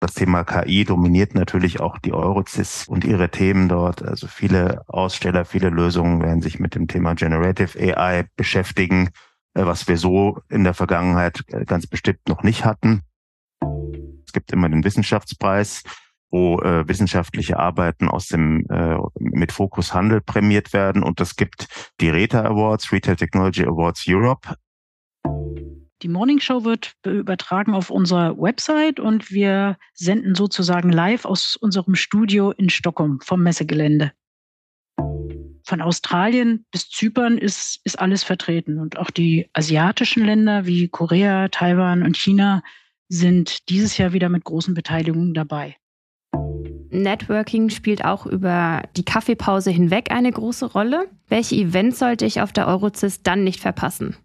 Das 0.00 0.14
Thema 0.14 0.44
KI 0.44 0.84
dominiert 0.84 1.34
natürlich 1.34 1.80
auch 1.80 1.98
die 1.98 2.12
Eurocis 2.12 2.86
und 2.86 3.04
ihre 3.04 3.30
Themen 3.30 3.68
dort. 3.68 4.00
Also 4.00 4.28
viele 4.28 4.82
Aussteller, 4.86 5.44
viele 5.44 5.70
Lösungen 5.70 6.22
werden 6.22 6.40
sich 6.40 6.60
mit 6.60 6.76
dem 6.76 6.86
Thema 6.86 7.14
Generative 7.14 7.96
AI 7.96 8.26
beschäftigen, 8.36 9.10
äh, 9.54 9.66
was 9.66 9.88
wir 9.88 9.96
so 9.96 10.40
in 10.48 10.62
der 10.62 10.74
Vergangenheit 10.74 11.42
äh, 11.48 11.64
ganz 11.64 11.88
bestimmt 11.88 12.20
noch 12.28 12.44
nicht 12.44 12.64
hatten. 12.64 13.02
Es 14.24 14.32
gibt 14.32 14.52
immer 14.52 14.68
den 14.68 14.84
Wissenschaftspreis, 14.84 15.82
wo 16.30 16.60
äh, 16.60 16.86
wissenschaftliche 16.86 17.58
Arbeiten 17.58 18.08
aus 18.08 18.28
dem 18.28 18.66
äh, 18.70 18.98
mit 19.18 19.50
Fokus 19.50 19.94
Handel 19.94 20.20
prämiert 20.20 20.72
werden 20.72 21.02
und 21.02 21.20
es 21.20 21.34
gibt 21.34 21.66
die 22.00 22.10
RETA 22.10 22.44
Awards, 22.44 22.92
Retail 22.92 23.16
Technology 23.16 23.64
Awards 23.64 24.04
Europe. 24.06 24.54
Die 26.02 26.08
Morning 26.08 26.38
Show 26.38 26.64
wird 26.64 26.94
übertragen 27.04 27.74
auf 27.74 27.90
unserer 27.90 28.38
Website 28.38 29.00
und 29.00 29.32
wir 29.32 29.76
senden 29.94 30.36
sozusagen 30.36 30.92
live 30.92 31.24
aus 31.24 31.56
unserem 31.56 31.96
Studio 31.96 32.52
in 32.52 32.70
Stockholm 32.70 33.18
vom 33.20 33.42
Messegelände. 33.42 34.12
Von 35.64 35.80
Australien 35.80 36.64
bis 36.70 36.88
Zypern 36.88 37.36
ist, 37.36 37.80
ist 37.82 37.98
alles 37.98 38.22
vertreten 38.22 38.78
und 38.78 38.96
auch 38.96 39.10
die 39.10 39.50
asiatischen 39.54 40.24
Länder 40.24 40.66
wie 40.66 40.88
Korea, 40.88 41.48
Taiwan 41.48 42.04
und 42.04 42.16
China 42.16 42.62
sind 43.08 43.68
dieses 43.68 43.98
Jahr 43.98 44.12
wieder 44.12 44.28
mit 44.28 44.44
großen 44.44 44.74
Beteiligungen 44.74 45.34
dabei. 45.34 45.76
Networking 46.90 47.70
spielt 47.70 48.04
auch 48.04 48.24
über 48.24 48.82
die 48.96 49.04
Kaffeepause 49.04 49.70
hinweg 49.70 50.12
eine 50.12 50.30
große 50.30 50.66
Rolle. 50.66 51.10
Welche 51.26 51.56
Events 51.56 51.98
sollte 51.98 52.24
ich 52.24 52.40
auf 52.40 52.52
der 52.52 52.68
Eurozis 52.68 53.22
dann 53.22 53.42
nicht 53.42 53.60
verpassen? 53.60 54.16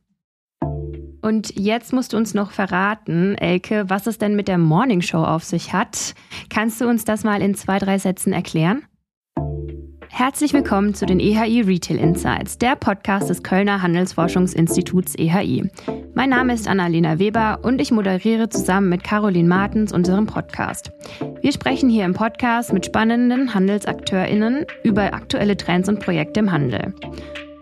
Und 1.23 1.57
jetzt 1.57 1.93
musst 1.93 2.11
du 2.11 2.17
uns 2.17 2.33
noch 2.33 2.51
verraten, 2.51 3.35
Elke, 3.35 3.85
was 3.87 4.07
es 4.07 4.17
denn 4.17 4.35
mit 4.35 4.49
der 4.49 4.57
Morning 4.57 5.01
Show 5.01 5.23
auf 5.23 5.45
sich 5.45 5.71
hat. 5.71 6.15
Kannst 6.49 6.81
du 6.81 6.87
uns 6.87 7.05
das 7.05 7.23
mal 7.23 7.41
in 7.41 7.55
zwei, 7.55 7.79
drei 7.79 7.97
Sätzen 7.97 8.33
erklären? 8.33 8.83
Herzlich 10.09 10.51
willkommen 10.51 10.93
zu 10.93 11.05
den 11.05 11.21
EHI 11.21 11.61
Retail 11.61 11.95
Insights, 11.95 12.57
der 12.57 12.75
Podcast 12.75 13.29
des 13.29 13.41
Kölner 13.41 13.81
Handelsforschungsinstituts 13.81 15.15
EHI. 15.15 15.71
Mein 16.13 16.29
Name 16.29 16.53
ist 16.53 16.67
Annalena 16.67 17.17
Weber 17.19 17.59
und 17.63 17.79
ich 17.79 17.91
moderiere 17.91 18.49
zusammen 18.49 18.89
mit 18.89 19.05
Caroline 19.05 19.47
Martens 19.47 19.93
unseren 19.93 20.25
Podcast. 20.25 20.91
Wir 21.41 21.53
sprechen 21.53 21.89
hier 21.89 22.03
im 22.03 22.13
Podcast 22.13 22.73
mit 22.73 22.85
spannenden 22.85 23.53
HandelsakteurInnen 23.53 24.65
über 24.83 25.13
aktuelle 25.13 25.55
Trends 25.55 25.87
und 25.87 26.01
Projekte 26.01 26.41
im 26.41 26.51
Handel. 26.51 26.93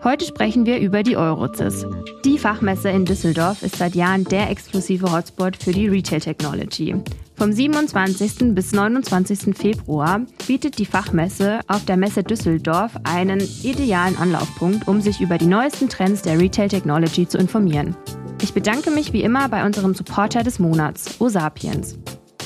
Heute 0.03 0.25
sprechen 0.25 0.65
wir 0.65 0.79
über 0.79 1.03
die 1.03 1.15
Eurozis. 1.15 1.85
Die 2.25 2.39
Fachmesse 2.39 2.89
in 2.89 3.05
Düsseldorf 3.05 3.61
ist 3.61 3.75
seit 3.75 3.93
Jahren 3.93 4.23
der 4.23 4.49
exklusive 4.49 5.11
Hotspot 5.11 5.55
für 5.55 5.73
die 5.73 5.87
Retail 5.87 6.19
Technology. 6.19 6.95
Vom 7.35 7.53
27. 7.53 8.55
bis 8.55 8.71
29. 8.71 9.55
Februar 9.55 10.21
bietet 10.47 10.79
die 10.79 10.87
Fachmesse 10.87 11.59
auf 11.67 11.85
der 11.85 11.97
Messe 11.97 12.23
Düsseldorf 12.23 12.93
einen 13.03 13.41
idealen 13.61 14.17
Anlaufpunkt, 14.17 14.87
um 14.87 15.01
sich 15.01 15.21
über 15.21 15.37
die 15.37 15.45
neuesten 15.45 15.87
Trends 15.87 16.23
der 16.23 16.39
Retail 16.39 16.69
Technology 16.69 17.27
zu 17.27 17.37
informieren. 17.37 17.95
Ich 18.41 18.55
bedanke 18.55 18.89
mich 18.89 19.13
wie 19.13 19.21
immer 19.21 19.49
bei 19.49 19.63
unserem 19.63 19.93
Supporter 19.93 20.41
des 20.41 20.57
Monats, 20.57 21.21
OSapiens. 21.21 21.99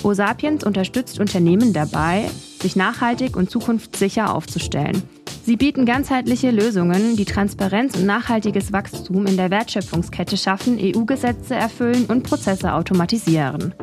OSapiens 0.03 0.65
unterstützt 0.65 1.21
Unternehmen 1.21 1.71
dabei, 1.71 2.29
sich 2.61 2.75
nachhaltig 2.75 3.37
und 3.37 3.49
zukunftssicher 3.49 4.35
aufzustellen– 4.35 5.03
Sie 5.45 5.57
bieten 5.57 5.85
ganzheitliche 5.85 6.49
Lösungen, 6.49 7.15
die 7.17 7.25
Transparenz 7.25 7.95
und 7.95 8.07
nachhaltiges 8.07 8.73
Wachstum 8.73 9.27
in 9.27 9.37
der 9.37 9.51
Wertschöpfungskette 9.51 10.37
schaffen, 10.37 10.79
EU-Gesetze 10.81 11.53
erfüllen 11.53 12.05
und 12.07 12.23
Prozesse 12.23 12.73
automatisieren. 12.73 13.75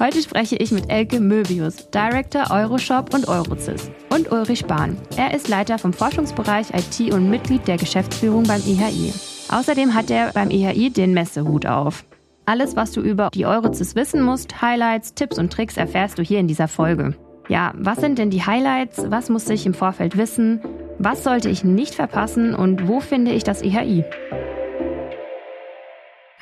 Heute 0.00 0.22
spreche 0.22 0.56
ich 0.56 0.72
mit 0.72 0.88
Elke 0.88 1.20
Möbius, 1.20 1.90
Director 1.90 2.50
Euroshop 2.50 3.12
und 3.12 3.28
Eurozis, 3.28 3.90
und 4.08 4.32
Ulrich 4.32 4.60
Spahn. 4.60 4.96
Er 5.18 5.34
ist 5.34 5.48
Leiter 5.48 5.76
vom 5.76 5.92
Forschungsbereich 5.92 6.68
IT 6.72 7.12
und 7.12 7.28
Mitglied 7.28 7.68
der 7.68 7.76
Geschäftsführung 7.76 8.44
beim 8.44 8.62
EHI. 8.62 9.12
Außerdem 9.50 9.92
hat 9.92 10.10
er 10.10 10.32
beim 10.32 10.50
EHI 10.50 10.88
den 10.88 11.12
Messehut 11.12 11.66
auf. 11.66 12.06
Alles, 12.46 12.74
was 12.74 12.92
du 12.92 13.02
über 13.02 13.28
die 13.34 13.44
Eurozis 13.44 13.96
wissen 13.96 14.22
musst, 14.22 14.62
Highlights, 14.62 15.12
Tipps 15.12 15.38
und 15.38 15.52
Tricks 15.52 15.76
erfährst 15.76 16.16
du 16.16 16.22
hier 16.22 16.38
in 16.38 16.48
dieser 16.48 16.68
Folge. 16.68 17.14
Ja, 17.50 17.74
was 17.76 17.98
sind 17.98 18.18
denn 18.18 18.30
die 18.30 18.46
Highlights? 18.46 19.10
Was 19.10 19.28
muss 19.28 19.50
ich 19.50 19.66
im 19.66 19.74
Vorfeld 19.74 20.16
wissen? 20.16 20.62
Was 20.98 21.24
sollte 21.24 21.50
ich 21.50 21.62
nicht 21.62 21.94
verpassen 21.94 22.54
und 22.54 22.88
wo 22.88 23.00
finde 23.00 23.32
ich 23.32 23.44
das 23.44 23.60
EHI? 23.60 24.04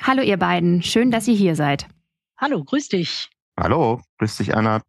Hallo 0.01 0.21
ihr 0.21 0.37
beiden, 0.37 0.81
schön, 0.81 1.11
dass 1.11 1.27
ihr 1.27 1.35
hier 1.35 1.55
seid. 1.55 1.87
Hallo, 2.37 2.63
grüß 2.63 2.87
dich. 2.89 3.29
Hallo, 3.59 4.01
grüß 4.19 4.37
dich 4.37 4.55
Anna. 4.55 4.81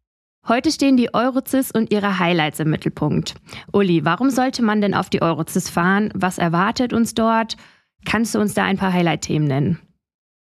Heute 0.47 0.71
stehen 0.71 0.95
die 0.95 1.13
Eurozis 1.13 1.71
und 1.71 1.91
ihre 1.91 2.19
Highlights 2.19 2.61
im 2.61 2.69
Mittelpunkt. 2.69 3.35
Uli, 3.73 4.05
warum 4.05 4.29
sollte 4.29 4.63
man 4.63 4.79
denn 4.79 4.93
auf 4.93 5.09
die 5.09 5.21
Eurozis 5.21 5.69
fahren? 5.69 6.11
Was 6.15 6.37
erwartet 6.37 6.93
uns 6.93 7.13
dort? 7.13 7.57
Kannst 8.05 8.35
du 8.35 8.39
uns 8.39 8.53
da 8.53 8.63
ein 8.63 8.77
paar 8.77 8.93
Highlight-Themen 8.93 9.47
nennen? 9.47 9.79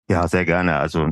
Ja, 0.10 0.28
sehr 0.28 0.44
gerne. 0.44 0.76
Also 0.76 1.12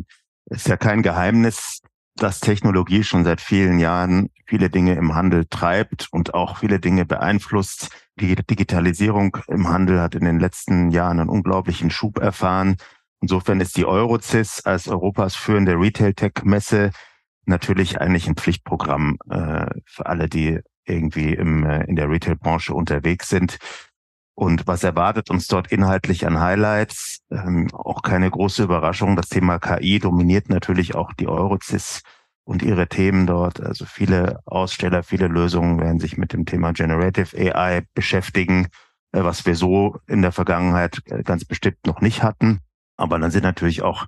ist 0.50 0.68
ja 0.68 0.76
kein 0.76 1.02
Geheimnis, 1.02 1.82
dass 2.22 2.40
Technologie 2.40 3.04
schon 3.04 3.24
seit 3.24 3.42
vielen 3.42 3.80
Jahren 3.80 4.30
viele 4.46 4.70
Dinge 4.70 4.94
im 4.94 5.16
Handel 5.16 5.46
treibt 5.50 6.08
und 6.12 6.36
auch 6.36 6.58
viele 6.58 6.80
Dinge 6.80 7.04
beeinflusst. 7.06 7.90
Die 8.20 8.36
Digitalisierung 8.36 9.38
im 9.48 9.70
Handel 9.70 10.00
hat 10.00 10.14
in 10.14 10.26
den 10.26 10.40
letzten 10.40 10.92
Jahren 10.92 11.20
einen 11.20 11.30
unglaublichen 11.30 11.90
Schub 11.90 12.20
erfahren. 12.20 12.78
Insofern 13.22 13.60
ist 13.60 13.76
die 13.76 13.86
Eurozis 13.86 14.62
als 14.64 14.88
Europas 14.88 15.36
führende 15.36 15.74
Retail-Tech-Messe 15.74 16.92
natürlich 17.46 18.00
eigentlich 18.00 18.28
ein 18.28 18.36
Pflichtprogramm 18.36 19.18
äh, 19.30 19.66
für 19.86 20.06
alle, 20.06 20.30
die 20.30 20.60
irgendwie 20.86 21.34
im, 21.34 21.66
äh, 21.66 21.86
in 21.86 21.96
der 21.96 22.10
Retail-Branche 22.10 22.74
unterwegs 22.76 23.30
sind. 23.30 23.58
Und 24.42 24.66
was 24.66 24.84
erwartet 24.84 25.30
uns 25.30 25.46
dort 25.46 25.72
inhaltlich 25.72 26.26
an 26.26 26.40
Highlights? 26.40 27.20
Ähm, 27.30 27.68
auch 27.74 28.02
keine 28.02 28.28
große 28.28 28.64
Überraschung. 28.64 29.16
Das 29.16 29.30
Thema 29.30 29.60
KI 29.60 30.00
dominiert 30.00 30.50
natürlich 30.50 30.96
auch 30.96 31.14
die 31.14 31.28
Eurozis 31.28 32.02
und 32.44 32.64
ihre 32.64 32.88
Themen 32.88 33.28
dort. 33.28 33.62
Also 33.62 33.86
viele 33.86 34.40
Aussteller, 34.46 35.04
viele 35.04 35.28
Lösungen 35.28 35.80
werden 35.80 36.00
sich 36.00 36.18
mit 36.18 36.34
dem 36.34 36.48
Thema 36.48 36.74
Generative 36.74 37.38
AI 37.38 37.84
beschäftigen, 37.94 38.70
äh, 39.12 39.24
was 39.24 39.46
wir 39.46 39.54
so 39.54 40.00
in 40.08 40.24
der 40.24 40.32
Vergangenheit 40.32 41.04
äh, 41.06 41.22
ganz 41.22 41.46
bestimmt 41.46 41.78
noch 41.86 42.02
nicht 42.02 42.24
hatten. 42.24 42.62
Aber 42.98 43.20
dann 43.20 43.30
sind 43.30 43.44
natürlich 43.44 43.84
auch 43.84 44.08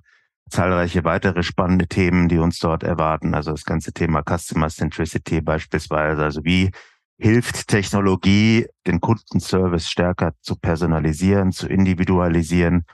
zahlreiche 0.50 1.04
weitere 1.04 1.44
spannende 1.44 1.86
Themen, 1.86 2.28
die 2.28 2.38
uns 2.38 2.58
dort 2.58 2.82
erwarten. 2.82 3.36
Also 3.36 3.52
das 3.52 3.64
ganze 3.64 3.92
Thema 3.92 4.24
Customer 4.24 4.68
Centricity 4.68 5.40
beispielsweise. 5.42 6.24
Also 6.24 6.42
wie 6.42 6.72
hilft 7.18 7.68
Technologie, 7.68 8.66
den 8.86 9.00
Kundenservice 9.00 9.88
stärker 9.88 10.32
zu 10.40 10.56
personalisieren, 10.56 11.52
zu 11.52 11.68
individualisieren. 11.68 12.84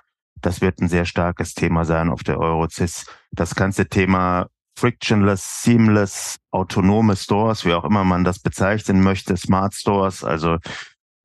Das 0.41 0.61
wird 0.61 0.81
ein 0.81 0.89
sehr 0.89 1.05
starkes 1.05 1.55
Thema 1.55 1.85
sein 1.85 2.11
auf 2.11 2.23
der 2.23 2.39
Eurozis. 2.39 3.07
Das 3.31 3.55
ganze 3.55 3.89
Thema 3.89 4.47
frictionless, 4.77 5.63
seamless, 5.63 6.39
autonome 6.51 7.17
Stores, 7.17 7.65
wie 7.65 7.75
auch 7.75 7.85
immer 7.85 8.05
man 8.05 8.25
das 8.25 8.39
bezeichnen 8.39 9.03
möchte, 9.03 9.37
Smart 9.37 9.75
Stores, 9.75 10.25
also 10.25 10.59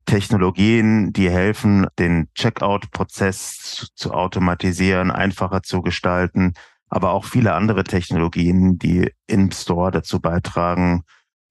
Technologien, 0.04 1.12
die 1.12 1.30
helfen, 1.30 1.86
den 1.98 2.28
Checkout-Prozess 2.34 3.90
zu, 3.94 4.12
automatisieren, 4.12 5.10
einfacher 5.10 5.62
zu 5.62 5.82
gestalten, 5.82 6.54
aber 6.88 7.10
auch 7.10 7.24
viele 7.24 7.54
andere 7.54 7.82
Technologien, 7.82 8.78
die 8.78 9.12
im 9.26 9.50
Store 9.50 9.90
dazu 9.90 10.20
beitragen, 10.20 11.02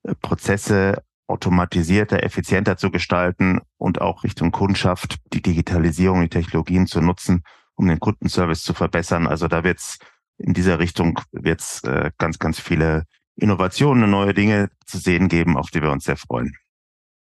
äh, 0.03 0.16
Prozesse 0.16 1.03
automatisierter, 1.27 2.23
effizienter 2.23 2.77
zu 2.77 2.91
gestalten 2.91 3.61
und 3.77 4.01
auch 4.01 4.23
Richtung 4.23 4.51
Kundschaft 4.51 5.17
die 5.33 5.41
Digitalisierung, 5.41 6.21
die 6.21 6.29
Technologien 6.29 6.87
zu 6.87 7.01
nutzen, 7.01 7.43
um 7.75 7.87
den 7.87 7.99
Kundenservice 7.99 8.63
zu 8.63 8.73
verbessern. 8.73 9.27
Also 9.27 9.47
da 9.47 9.63
wird's 9.63 9.97
in 10.37 10.53
dieser 10.53 10.79
Richtung 10.79 11.19
wird's 11.31 11.83
äh, 11.83 12.11
ganz, 12.17 12.39
ganz 12.39 12.59
viele 12.59 13.05
Innovationen, 13.35 14.09
neue 14.09 14.33
Dinge 14.33 14.69
zu 14.85 14.97
sehen 14.97 15.27
geben, 15.27 15.57
auf 15.57 15.69
die 15.72 15.81
wir 15.81 15.91
uns 15.91 16.05
sehr 16.05 16.17
freuen. 16.17 16.53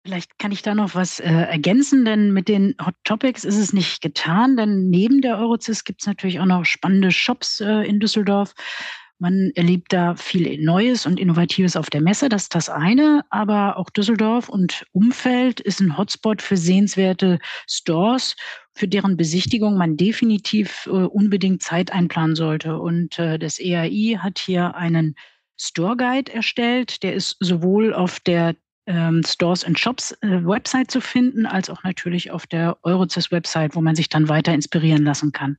Vielleicht 0.06 0.38
kann 0.38 0.52
ich 0.52 0.61
da 0.61 0.75
noch 0.75 0.94
was 0.94 1.19
äh, 1.19 1.32
ergänzen, 1.32 2.05
denn 2.05 2.32
mit 2.32 2.49
den 2.49 2.75
Hot 2.85 2.94
Topics 3.05 3.44
ist 3.44 3.56
es 3.56 3.73
nicht 3.73 4.02
getan, 4.02 4.55
denn 4.56 4.90
neben 4.90 5.23
der 5.23 5.38
Eurozis 5.38 5.85
gibt 5.85 6.02
es 6.02 6.06
natürlich 6.06 6.40
auch 6.40 6.47
noch 6.47 6.67
spannende 6.67 7.11
Shops 7.11 7.61
äh, 7.61 7.88
in 7.88 8.00
Düsseldorf. 8.00 8.55
Man 9.19 9.52
erlebt 9.55 9.93
da 9.93 10.16
viel 10.16 10.62
Neues 10.62 11.06
und 11.06 11.20
Innovatives 11.20 11.76
auf 11.76 11.88
der 11.88 12.00
Messe, 12.00 12.28
das 12.28 12.44
ist 12.44 12.55
das 12.55 12.69
eine. 12.69 13.22
Aber 13.31 13.76
auch 13.76 13.90
Düsseldorf 13.90 14.49
und 14.49 14.84
Umfeld 14.93 15.61
ist 15.61 15.81
ein 15.81 15.96
Hotspot 15.96 16.43
für 16.43 16.56
sehenswerte 16.56 17.38
Stores, 17.69 18.34
für 18.75 18.88
deren 18.88 19.16
Besichtigung 19.16 19.76
man 19.76 19.96
definitiv 19.96 20.87
äh, 20.87 20.90
unbedingt 20.90 21.62
Zeit 21.62 21.93
einplanen 21.93 22.34
sollte. 22.34 22.78
Und 22.78 23.19
äh, 23.19 23.38
das 23.38 23.61
EAI 23.61 24.19
hat 24.19 24.38
hier 24.38 24.75
einen 24.75 25.14
Store 25.56 25.96
Guide 25.96 26.32
erstellt. 26.32 27.02
Der 27.02 27.14
ist 27.14 27.37
sowohl 27.40 27.94
auf 27.94 28.19
der 28.20 28.56
ähm, 28.87 29.22
Stores 29.25 29.64
and 29.64 29.78
Shops 29.78 30.12
äh, 30.22 30.44
Website 30.44 30.90
zu 30.90 31.00
finden, 31.00 31.46
als 31.46 31.70
auch 31.70 31.82
natürlich 31.84 32.31
auf 32.31 32.46
der 32.46 32.76
Eurozis 32.82 33.31
Website, 33.31 33.75
wo 33.75 33.81
man 33.81 33.94
sich 33.94 34.08
dann 34.08 34.28
weiter 34.28 34.52
inspirieren 34.52 35.05
lassen 35.05 35.32
kann. 35.32 35.56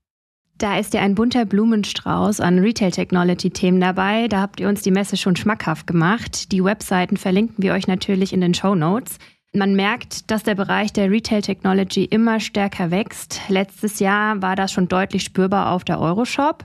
Da 0.57 0.79
ist 0.79 0.93
ja 0.93 1.01
ein 1.01 1.15
bunter 1.15 1.43
Blumenstrauß 1.43 2.39
an 2.39 2.59
Retail 2.59 2.91
Technology 2.91 3.49
Themen 3.49 3.81
dabei. 3.81 4.29
Da 4.29 4.39
habt 4.39 4.61
ihr 4.61 4.69
uns 4.69 4.81
die 4.81 4.91
Messe 4.91 5.17
schon 5.17 5.35
schmackhaft 5.35 5.85
gemacht. 5.85 6.53
Die 6.53 6.63
Webseiten 6.63 7.17
verlinken 7.17 7.61
wir 7.61 7.73
euch 7.73 7.87
natürlich 7.87 8.31
in 8.31 8.39
den 8.39 8.53
Show 8.53 8.73
Notes. 8.73 9.17
Man 9.53 9.75
merkt, 9.75 10.31
dass 10.31 10.43
der 10.43 10.55
Bereich 10.55 10.93
der 10.93 11.11
Retail 11.11 11.41
Technology 11.41 12.05
immer 12.05 12.39
stärker 12.39 12.89
wächst. 12.89 13.41
Letztes 13.49 13.99
Jahr 13.99 14.41
war 14.41 14.55
das 14.55 14.71
schon 14.71 14.87
deutlich 14.87 15.23
spürbar 15.23 15.71
auf 15.71 15.83
der 15.83 15.99
Euroshop. 15.99 16.63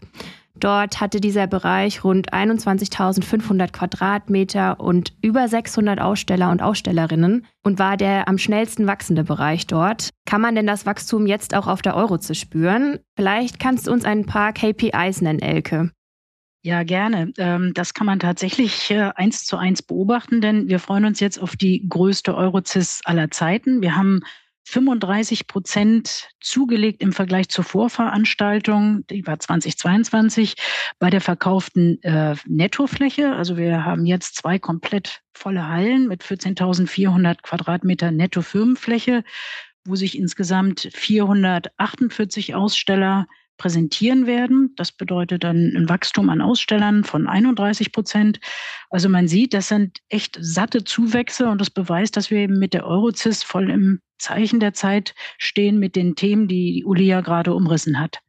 Dort 0.59 1.01
hatte 1.01 1.21
dieser 1.21 1.47
Bereich 1.47 2.05
rund 2.05 2.33
21.500 2.33 3.73
Quadratmeter 3.73 4.81
und 4.81 5.15
über 5.23 5.49
600 5.49 6.01
Aussteller 6.01 6.51
und 6.51 6.63
Ausstellerinnen 6.63 7.47
und 7.63 7.79
war 7.79 7.97
der 7.97 8.29
am 8.29 8.39
schnellsten 8.39 8.87
wachsende 8.87 9.25
Bereich 9.25 9.67
dort. 9.67 10.11
Kann 10.27 10.41
man 10.41 10.55
denn 10.55 10.67
das 10.67 10.87
Wachstum 10.87 11.27
jetzt 11.27 11.55
auch 11.55 11.67
auf 11.67 11.83
der 11.83 11.97
Euroze 11.97 12.35
spüren? 12.35 12.99
Vielleicht 13.17 13.61
kannst 13.61 13.87
du 13.87 13.93
uns 13.93 14.05
ein 14.05 14.27
paar 14.27 14.53
KPIs 14.53 15.23
nennen, 15.23 15.41
Elke. 15.41 15.93
Ja, 16.63 16.83
gerne. 16.83 17.33
Ähm, 17.39 17.73
das 17.75 17.95
kann 17.95 18.07
man 18.07 18.19
tatsächlich 18.21 18.91
äh, 18.91 19.11
eins 19.15 19.47
zu 19.47 19.57
eins 19.57 19.81
beobachten, 19.83 20.43
denn 20.43 20.69
wir 20.69 20.79
freuen 20.79 21.07
uns 21.07 21.19
jetzt 21.21 21.41
auf 21.41 21.57
die 21.57 21.87
größte 21.89 22.35
Eurozis 22.35 23.01
aller 23.05 23.31
Zeiten. 23.31 23.81
Wir 23.81 23.97
haben 23.97 24.21
35 24.71 25.49
Prozent 25.49 26.29
zugelegt 26.41 27.03
im 27.03 27.13
Vergleich 27.13 27.49
zur 27.49 27.65
Vorveranstaltung, 27.65 29.05
die 29.09 29.27
war 29.27 29.39
2022, 29.39 30.55
bei 30.99 31.11
der 31.11 31.21
verkauften 31.21 32.01
äh, 32.03 32.37
Nettofläche. 32.47 33.33
Also 33.35 33.57
wir 33.57 33.85
haben 33.85 34.07
jetzt 34.07 34.37
zwei 34.37 34.59
komplett 34.59 35.23
volle 35.35 35.69
Hallen 35.69 36.07
mit 36.07 36.23
14.400 36.23 37.43
Quadratmeter 37.43 38.13
Netto-Firmenfläche, 38.13 39.25
wo 39.85 39.97
sich 39.97 40.17
insgesamt 40.17 40.89
448 40.93 42.55
Aussteller 42.55 43.27
präsentieren 43.61 44.27
werden. 44.27 44.73
Das 44.77 44.91
bedeutet 44.91 45.45
dann 45.45 45.77
ein 45.77 45.89
Wachstum 45.91 46.31
an 46.31 46.41
Ausstellern 46.41 47.05
von 47.05 47.29
31 47.29 47.93
Prozent. 47.93 48.41
Also 48.89 49.11
man 49.11 49.29
sieht, 49.29 49.53
das 49.53 49.69
sind 49.69 49.99
echt 50.09 50.39
satte 50.41 50.83
Zuwächse 50.83 51.47
und 51.47 51.61
das 51.61 51.69
beweist, 51.69 52.17
dass 52.17 52.31
wir 52.31 52.39
eben 52.39 52.59
mit 52.59 52.73
der 52.73 52.87
Eurozis 52.87 53.43
voll 53.43 53.71
im 53.71 54.01
Zeichen 54.19 54.61
der 54.61 54.73
Zeit 54.73 55.15
stehen 55.37 55.79
mit 55.79 55.95
den 55.95 56.15
Themen, 56.15 56.49
die 56.49 56.85
Uli 56.87 57.05
ja 57.05 57.21
gerade 57.21 57.55
umrissen 57.55 58.01
hat. 58.01 58.21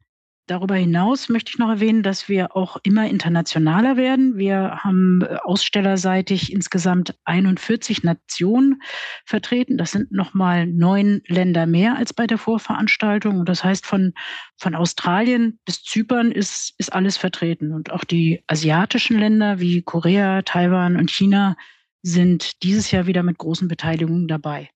Darüber 0.46 0.74
hinaus 0.74 1.28
möchte 1.28 1.50
ich 1.50 1.58
noch 1.58 1.68
erwähnen, 1.68 2.02
dass 2.02 2.28
wir 2.28 2.56
auch 2.56 2.76
immer 2.82 3.08
internationaler 3.08 3.96
werden. 3.96 4.36
Wir 4.36 4.80
haben 4.82 5.22
äh, 5.22 5.36
ausstellerseitig 5.36 6.52
insgesamt 6.52 7.14
41 7.24 8.02
Nationen 8.02 8.82
vertreten. 9.24 9.78
Das 9.78 9.92
sind 9.92 10.10
nochmal 10.10 10.66
neun 10.66 11.22
Länder 11.28 11.66
mehr 11.66 11.96
als 11.96 12.12
bei 12.12 12.26
der 12.26 12.38
Vorveranstaltung. 12.38 13.44
das 13.44 13.62
heißt, 13.62 13.86
von, 13.86 14.14
von 14.58 14.74
Australien 14.74 15.60
bis 15.64 15.84
Zypern 15.84 16.32
ist, 16.32 16.74
ist 16.78 16.92
alles 16.92 17.16
vertreten. 17.16 17.72
Und 17.72 17.92
auch 17.92 18.04
die 18.04 18.42
asiatischen 18.48 19.18
Länder 19.18 19.60
wie 19.60 19.82
Korea, 19.82 20.42
Taiwan 20.42 20.96
und 20.96 21.10
China 21.10 21.56
sind 22.02 22.64
dieses 22.64 22.90
Jahr 22.90 23.06
wieder 23.06 23.22
mit 23.22 23.38
großen 23.38 23.68
Beteiligungen 23.68 24.26
dabei. 24.26 24.70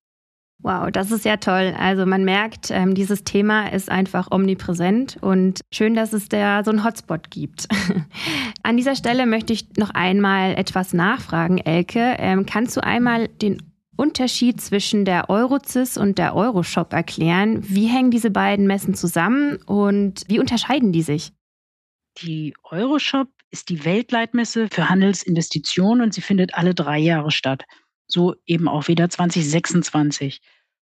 Wow, 0.63 0.91
das 0.91 1.11
ist 1.11 1.25
ja 1.25 1.37
toll. 1.37 1.75
Also 1.79 2.07
man 2.07 2.25
merkt, 2.25 2.71
ähm, 2.71 2.95
dieses 2.95 3.25
Thema 3.25 3.69
ist 3.73 3.91
einfach 3.91 4.31
omnipräsent 4.31 5.19
und 5.21 5.61
schön, 5.71 5.95
dass 5.95 6.13
es 6.13 6.29
da 6.29 6.65
so 6.65 6.71
einen 6.71 6.83
Hotspot 6.83 7.31
gibt. 7.31 7.69
An 8.63 8.77
dieser 8.77 8.97
Stelle 8.97 9.27
möchte 9.27 9.53
ich 9.53 9.77
noch 9.77 9.91
einmal 9.91 10.55
etwas 10.57 10.95
nachfragen, 10.95 11.59
Elke. 11.59 12.17
Ähm, 12.19 12.47
kannst 12.47 12.77
du 12.77 12.83
einmal 12.83 13.29
den 13.29 13.63
Unterschied 13.97 14.61
zwischen 14.61 15.05
der 15.05 15.29
Eurozis 15.29 15.99
und 15.99 16.19
der 16.19 16.35
Euroshop 16.35 16.93
erklären? 16.93 17.63
Wie 17.69 17.87
hängen 17.87 18.11
diese 18.11 18.31
beiden 18.31 18.67
Messen 18.67 18.95
zusammen 18.95 19.57
und 19.67 20.25
wie 20.27 20.39
unterscheiden 20.39 20.91
die 20.91 21.03
sich? 21.03 21.33
Die 22.23 22.55
Euroshop 22.65 23.29
ist 23.51 23.69
die 23.69 23.85
Weltleitmesse 23.85 24.69
für 24.71 24.89
Handelsinvestitionen 24.89 26.03
und 26.03 26.15
sie 26.15 26.23
findet 26.23 26.55
alle 26.55 26.75
drei 26.75 26.99
Jahre 26.99 27.31
statt 27.31 27.65
so 28.07 28.35
eben 28.47 28.69
auch 28.69 28.89
wieder 28.89 29.09
2026. 29.09 30.41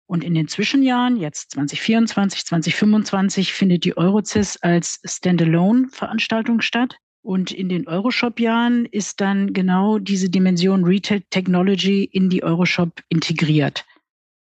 Und 0.05 0.23
in 0.23 0.33
den 0.33 0.47
Zwischenjahren, 0.47 1.17
jetzt 1.17 1.51
2024, 1.51 2.45
2025, 2.45 3.53
findet 3.53 3.83
die 3.85 3.95
Eurozis 3.95 4.57
als 4.57 4.99
Standalone-Veranstaltung 5.03 6.61
statt. 6.61 6.95
Und 7.21 7.51
in 7.51 7.69
den 7.69 7.87
Euroshop-Jahren 7.87 8.85
ist 8.85 9.21
dann 9.21 9.53
genau 9.53 9.99
diese 9.99 10.29
Dimension 10.29 10.83
Retail 10.83 11.21
Technology 11.29 12.05
in 12.05 12.29
die 12.29 12.43
Euroshop 12.43 13.03
integriert. 13.09 13.85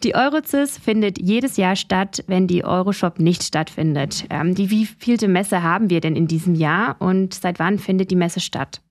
Die 0.04 0.16
Eurozis 0.16 0.78
findet 0.78 1.20
jedes 1.20 1.58
Jahr 1.58 1.76
statt, 1.76 2.24
wenn 2.28 2.48
die 2.48 2.64
Euroshop 2.64 3.20
nicht 3.20 3.44
stattfindet. 3.44 4.26
Ähm, 4.30 4.56
die 4.56 4.70
wievielte 4.70 5.28
Messe 5.28 5.62
haben 5.62 5.90
wir 5.90 6.00
denn 6.00 6.16
in 6.16 6.28
diesem 6.28 6.56
Jahr 6.56 6.96
und 7.00 7.34
seit 7.34 7.60
wann 7.60 7.80
findet 7.80 8.12
die 8.12 8.16
Messe 8.16 8.40
statt? 8.40 8.82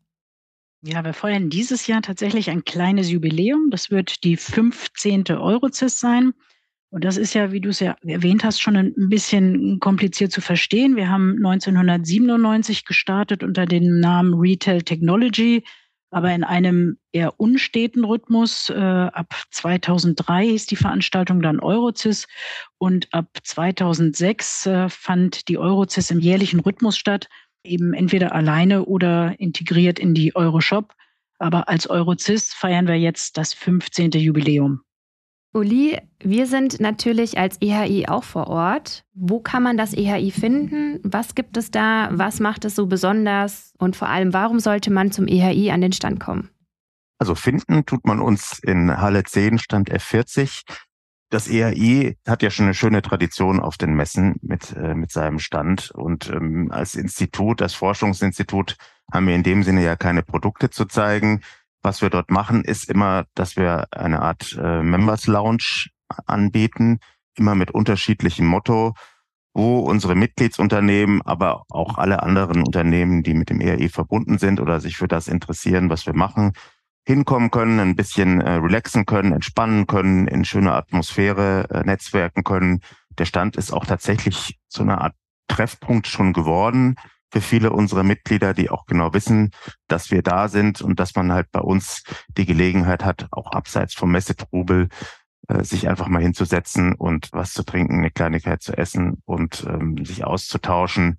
Ja, 0.82 1.04
wir 1.04 1.12
feiern 1.12 1.50
dieses 1.50 1.88
Jahr 1.88 2.02
tatsächlich 2.02 2.50
ein 2.50 2.64
kleines 2.64 3.10
Jubiläum. 3.10 3.70
Das 3.70 3.90
wird 3.90 4.22
die 4.22 4.36
15. 4.36 5.24
Eurozis 5.30 5.98
sein. 5.98 6.32
Und 6.90 7.04
das 7.04 7.16
ist 7.16 7.34
ja, 7.34 7.50
wie 7.52 7.60
du 7.60 7.68
es 7.70 7.80
ja 7.80 7.96
erwähnt 8.06 8.44
hast, 8.44 8.60
schon 8.60 8.76
ein 8.76 8.94
bisschen 9.08 9.80
kompliziert 9.80 10.32
zu 10.32 10.40
verstehen. 10.40 10.96
Wir 10.96 11.10
haben 11.10 11.36
1997 11.44 12.84
gestartet 12.84 13.42
unter 13.42 13.66
dem 13.66 13.98
Namen 14.00 14.34
Retail 14.34 14.82
Technology, 14.82 15.64
aber 16.10 16.32
in 16.32 16.44
einem 16.44 16.96
eher 17.12 17.38
unsteten 17.40 18.04
Rhythmus. 18.04 18.70
Äh, 18.70 18.74
ab 18.76 19.34
2003 19.50 20.46
ist 20.46 20.70
die 20.70 20.76
Veranstaltung 20.76 21.42
dann 21.42 21.60
Eurozis 21.60 22.26
und 22.78 23.08
ab 23.12 23.26
2006 23.42 24.66
äh, 24.66 24.88
fand 24.88 25.48
die 25.48 25.58
Eurozis 25.58 26.10
im 26.10 26.20
jährlichen 26.20 26.60
Rhythmus 26.60 26.96
statt 26.96 27.28
eben 27.64 27.94
entweder 27.94 28.34
alleine 28.34 28.84
oder 28.84 29.38
integriert 29.38 29.98
in 29.98 30.14
die 30.14 30.34
Euroshop. 30.34 30.94
Aber 31.38 31.68
als 31.68 31.88
Eurozis 31.88 32.52
feiern 32.52 32.86
wir 32.86 32.98
jetzt 32.98 33.36
das 33.36 33.54
15. 33.54 34.10
Jubiläum. 34.12 34.80
Uli, 35.54 35.98
wir 36.22 36.46
sind 36.46 36.78
natürlich 36.78 37.38
als 37.38 37.56
EHI 37.60 38.06
auch 38.08 38.24
vor 38.24 38.48
Ort. 38.48 39.04
Wo 39.14 39.40
kann 39.40 39.62
man 39.62 39.76
das 39.76 39.94
EHI 39.94 40.30
finden? 40.30 41.00
Was 41.02 41.34
gibt 41.34 41.56
es 41.56 41.70
da? 41.70 42.10
Was 42.12 42.38
macht 42.38 42.64
es 42.64 42.74
so 42.74 42.86
besonders? 42.86 43.72
Und 43.78 43.96
vor 43.96 44.08
allem, 44.08 44.32
warum 44.34 44.60
sollte 44.60 44.92
man 44.92 45.10
zum 45.10 45.26
EHI 45.26 45.70
an 45.70 45.80
den 45.80 45.92
Stand 45.92 46.20
kommen? 46.20 46.50
Also 47.18 47.34
finden 47.34 47.84
tut 47.86 48.06
man 48.06 48.20
uns 48.20 48.60
in 48.62 48.96
Halle 48.96 49.24
10, 49.24 49.58
Stand 49.58 49.90
F40 49.90 50.62
das 51.30 51.48
ERI 51.48 52.16
hat 52.26 52.42
ja 52.42 52.50
schon 52.50 52.66
eine 52.66 52.74
schöne 52.74 53.02
Tradition 53.02 53.60
auf 53.60 53.76
den 53.76 53.94
Messen 53.94 54.36
mit, 54.40 54.74
äh, 54.76 54.94
mit 54.94 55.10
seinem 55.12 55.38
Stand. 55.38 55.90
Und 55.90 56.30
ähm, 56.30 56.70
als 56.70 56.94
Institut, 56.94 57.60
als 57.60 57.74
Forschungsinstitut 57.74 58.76
haben 59.12 59.26
wir 59.26 59.34
in 59.34 59.42
dem 59.42 59.62
Sinne 59.62 59.82
ja 59.82 59.96
keine 59.96 60.22
Produkte 60.22 60.70
zu 60.70 60.86
zeigen. 60.86 61.42
Was 61.82 62.02
wir 62.02 62.10
dort 62.10 62.30
machen, 62.30 62.64
ist 62.64 62.88
immer, 62.88 63.26
dass 63.34 63.56
wir 63.56 63.86
eine 63.92 64.20
Art 64.20 64.58
äh, 64.60 64.82
Members 64.82 65.26
Lounge 65.26 65.88
anbieten, 66.26 66.98
immer 67.34 67.54
mit 67.54 67.70
unterschiedlichem 67.70 68.46
Motto, 68.46 68.94
wo 69.54 69.80
unsere 69.80 70.14
Mitgliedsunternehmen, 70.14 71.22
aber 71.22 71.64
auch 71.68 71.98
alle 71.98 72.22
anderen 72.22 72.62
Unternehmen, 72.62 73.22
die 73.22 73.34
mit 73.34 73.50
dem 73.50 73.60
ERI 73.60 73.88
verbunden 73.88 74.38
sind 74.38 74.60
oder 74.60 74.80
sich 74.80 74.96
für 74.96 75.08
das 75.08 75.28
interessieren, 75.28 75.90
was 75.90 76.06
wir 76.06 76.14
machen, 76.14 76.52
hinkommen 77.08 77.50
können, 77.50 77.80
ein 77.80 77.96
bisschen 77.96 78.42
äh, 78.42 78.56
relaxen 78.56 79.06
können, 79.06 79.32
entspannen 79.32 79.86
können, 79.86 80.28
in 80.28 80.44
schöner 80.44 80.74
Atmosphäre 80.74 81.66
äh, 81.70 81.82
netzwerken 81.82 82.44
können. 82.44 82.82
Der 83.16 83.24
Stand 83.24 83.56
ist 83.56 83.72
auch 83.72 83.86
tatsächlich 83.86 84.58
so 84.68 84.82
eine 84.82 85.00
Art 85.00 85.14
Treffpunkt 85.48 86.06
schon 86.06 86.34
geworden 86.34 86.96
für 87.32 87.40
viele 87.40 87.72
unserer 87.72 88.02
Mitglieder, 88.02 88.52
die 88.52 88.68
auch 88.68 88.84
genau 88.84 89.14
wissen, 89.14 89.52
dass 89.86 90.10
wir 90.10 90.22
da 90.22 90.48
sind 90.48 90.82
und 90.82 91.00
dass 91.00 91.14
man 91.14 91.32
halt 91.32 91.50
bei 91.50 91.60
uns 91.60 92.02
die 92.36 92.44
Gelegenheit 92.44 93.02
hat, 93.06 93.26
auch 93.30 93.52
abseits 93.52 93.94
vom 93.94 94.12
Messetrubel, 94.12 94.90
äh, 95.48 95.64
sich 95.64 95.88
einfach 95.88 96.08
mal 96.08 96.20
hinzusetzen 96.20 96.94
und 96.94 97.30
was 97.32 97.54
zu 97.54 97.64
trinken, 97.64 98.00
eine 98.00 98.10
Kleinigkeit 98.10 98.62
zu 98.62 98.76
essen 98.76 99.22
und 99.24 99.64
ähm, 99.66 100.04
sich 100.04 100.26
auszutauschen. 100.26 101.16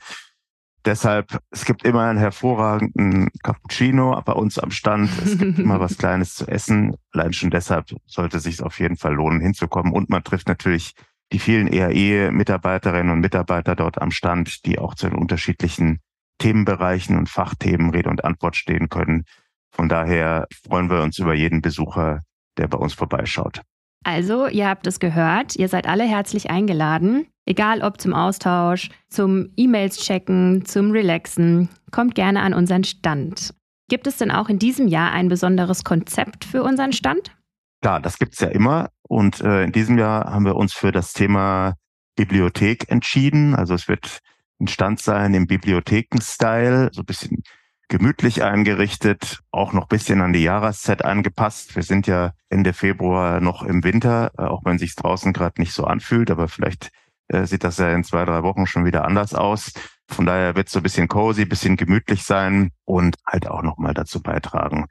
Deshalb, 0.85 1.39
es 1.51 1.65
gibt 1.65 1.83
immer 1.83 2.03
einen 2.03 2.19
hervorragenden 2.19 3.29
Cappuccino 3.43 4.21
bei 4.23 4.33
uns 4.33 4.57
am 4.57 4.71
Stand. 4.71 5.09
Es 5.23 5.37
gibt 5.37 5.59
immer 5.59 5.79
was 5.79 5.97
Kleines 5.97 6.35
zu 6.35 6.47
essen. 6.47 6.95
Allein 7.11 7.33
schon 7.33 7.51
deshalb 7.51 7.87
sollte 8.05 8.37
es 8.37 8.43
sich 8.43 8.61
auf 8.61 8.79
jeden 8.79 8.95
Fall 8.95 9.13
lohnen, 9.13 9.41
hinzukommen. 9.41 9.91
Und 9.91 10.09
man 10.09 10.23
trifft 10.23 10.47
natürlich 10.47 10.93
die 11.31 11.39
vielen 11.39 11.67
ERE-Mitarbeiterinnen 11.67 13.11
und 13.11 13.19
Mitarbeiter 13.19 13.75
dort 13.75 14.01
am 14.01 14.11
Stand, 14.11 14.65
die 14.65 14.79
auch 14.79 14.95
zu 14.95 15.09
den 15.09 15.17
unterschiedlichen 15.17 15.99
Themenbereichen 16.39 17.17
und 17.17 17.29
Fachthemen 17.29 17.91
Rede 17.91 18.09
und 18.09 18.23
Antwort 18.23 18.55
stehen 18.55 18.89
können. 18.89 19.25
Von 19.71 19.89
daher 19.89 20.47
freuen 20.65 20.89
wir 20.89 21.01
uns 21.01 21.19
über 21.19 21.33
jeden 21.33 21.61
Besucher, 21.61 22.21
der 22.57 22.67
bei 22.67 22.77
uns 22.77 22.93
vorbeischaut. 22.93 23.61
Also, 24.03 24.47
ihr 24.47 24.67
habt 24.67 24.87
es 24.87 24.99
gehört, 24.99 25.55
ihr 25.57 25.67
seid 25.67 25.85
alle 25.85 26.05
herzlich 26.05 26.49
eingeladen. 26.49 27.27
Egal 27.49 27.81
ob 27.81 27.99
zum 27.99 28.13
Austausch, 28.13 28.91
zum 29.07 29.49
E-Mails 29.57 29.97
checken, 29.97 30.65
zum 30.65 30.91
Relaxen, 30.91 31.67
kommt 31.89 32.13
gerne 32.13 32.41
an 32.41 32.53
unseren 32.53 32.83
Stand. 32.83 33.55
Gibt 33.89 34.05
es 34.05 34.17
denn 34.17 34.29
auch 34.29 34.49
in 34.49 34.59
diesem 34.59 34.87
Jahr 34.87 35.11
ein 35.11 35.29
besonderes 35.29 35.83
Konzept 35.83 36.45
für 36.45 36.61
unseren 36.61 36.93
Stand? 36.93 37.35
Klar, 37.81 38.01
das 38.01 38.19
gibt's 38.19 38.39
ja 38.39 38.49
immer. 38.49 38.91
Und 39.01 39.41
äh, 39.41 39.63
in 39.63 39.71
diesem 39.71 39.97
Jahr 39.97 40.31
haben 40.31 40.45
wir 40.45 40.55
uns 40.57 40.73
für 40.73 40.91
das 40.91 41.13
Thema 41.13 41.73
Bibliothek 42.15 42.91
entschieden. 42.91 43.55
Also 43.55 43.73
es 43.73 43.87
wird 43.87 44.19
ein 44.61 44.67
Stand 44.67 44.99
sein 44.99 45.33
im 45.33 45.47
Bibliotheken-Style, 45.47 46.91
so 46.91 47.01
ein 47.01 47.05
bisschen 47.05 47.41
gemütlich 47.87 48.43
eingerichtet, 48.43 49.39
auch 49.49 49.73
noch 49.73 49.87
bisschen 49.87 50.21
an 50.21 50.33
die 50.33 50.43
Jahreszeit 50.43 51.03
angepasst. 51.03 51.75
Wir 51.75 51.81
sind 51.81 52.05
ja 52.05 52.33
Ende 52.49 52.73
Februar 52.73 53.41
noch 53.41 53.63
im 53.63 53.83
Winter, 53.83 54.29
äh, 54.37 54.43
auch 54.43 54.65
wenn 54.65 54.77
sich 54.77 54.93
draußen 54.95 55.33
gerade 55.33 55.59
nicht 55.59 55.73
so 55.73 55.85
anfühlt, 55.85 56.29
aber 56.29 56.47
vielleicht 56.47 56.91
äh, 57.29 57.45
sieht 57.45 57.63
das 57.63 57.77
ja 57.77 57.89
in 57.91 58.03
zwei, 58.03 58.25
drei 58.25 58.43
Wochen 58.43 58.67
schon 58.67 58.85
wieder 58.85 59.05
anders 59.05 59.33
aus. 59.33 59.71
Von 60.07 60.25
daher 60.25 60.55
wird 60.55 60.67
es 60.67 60.73
so 60.73 60.79
ein 60.79 60.83
bisschen 60.83 61.07
cozy, 61.07 61.45
bisschen 61.45 61.77
gemütlich 61.77 62.23
sein 62.23 62.71
und 62.85 63.15
halt 63.25 63.47
auch 63.47 63.61
nochmal 63.61 63.93
dazu 63.93 64.21
beitragen, 64.21 64.87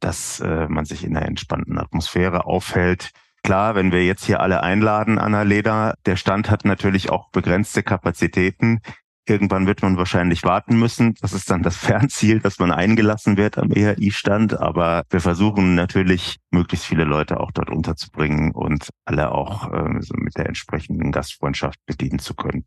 dass 0.00 0.40
äh, 0.40 0.68
man 0.68 0.84
sich 0.84 1.04
in 1.04 1.16
einer 1.16 1.26
entspannten 1.26 1.78
Atmosphäre 1.78 2.44
aufhält. 2.44 3.10
Klar, 3.42 3.74
wenn 3.74 3.90
wir 3.90 4.04
jetzt 4.04 4.24
hier 4.24 4.40
alle 4.40 4.62
einladen, 4.62 5.18
Anna 5.18 5.42
Leder, 5.42 5.94
der 6.06 6.16
Stand 6.16 6.48
hat 6.48 6.64
natürlich 6.64 7.10
auch 7.10 7.30
begrenzte 7.30 7.82
Kapazitäten. 7.82 8.80
Irgendwann 9.26 9.66
wird 9.66 9.82
man 9.82 9.96
wahrscheinlich 9.96 10.42
warten 10.42 10.78
müssen. 10.78 11.14
Das 11.20 11.32
ist 11.32 11.50
dann 11.50 11.62
das 11.62 11.76
Fernziel, 11.78 12.40
dass 12.40 12.58
man 12.58 12.72
eingelassen 12.72 13.36
wird 13.36 13.58
am 13.58 13.70
EHI-Stand. 13.70 14.58
Aber 14.58 15.04
wir 15.10 15.20
versuchen 15.20 15.74
natürlich, 15.74 16.38
möglichst 16.50 16.86
viele 16.86 17.04
Leute 17.04 17.40
auch 17.40 17.52
dort 17.52 17.70
unterzubringen 17.70 18.52
und 18.52 18.88
alle 19.04 19.32
auch 19.32 19.72
äh, 19.72 20.00
so 20.00 20.14
mit 20.16 20.36
der 20.36 20.46
entsprechenden 20.46 21.12
Gastfreundschaft 21.12 21.78
bedienen 21.86 22.18
zu 22.18 22.34
können. 22.34 22.64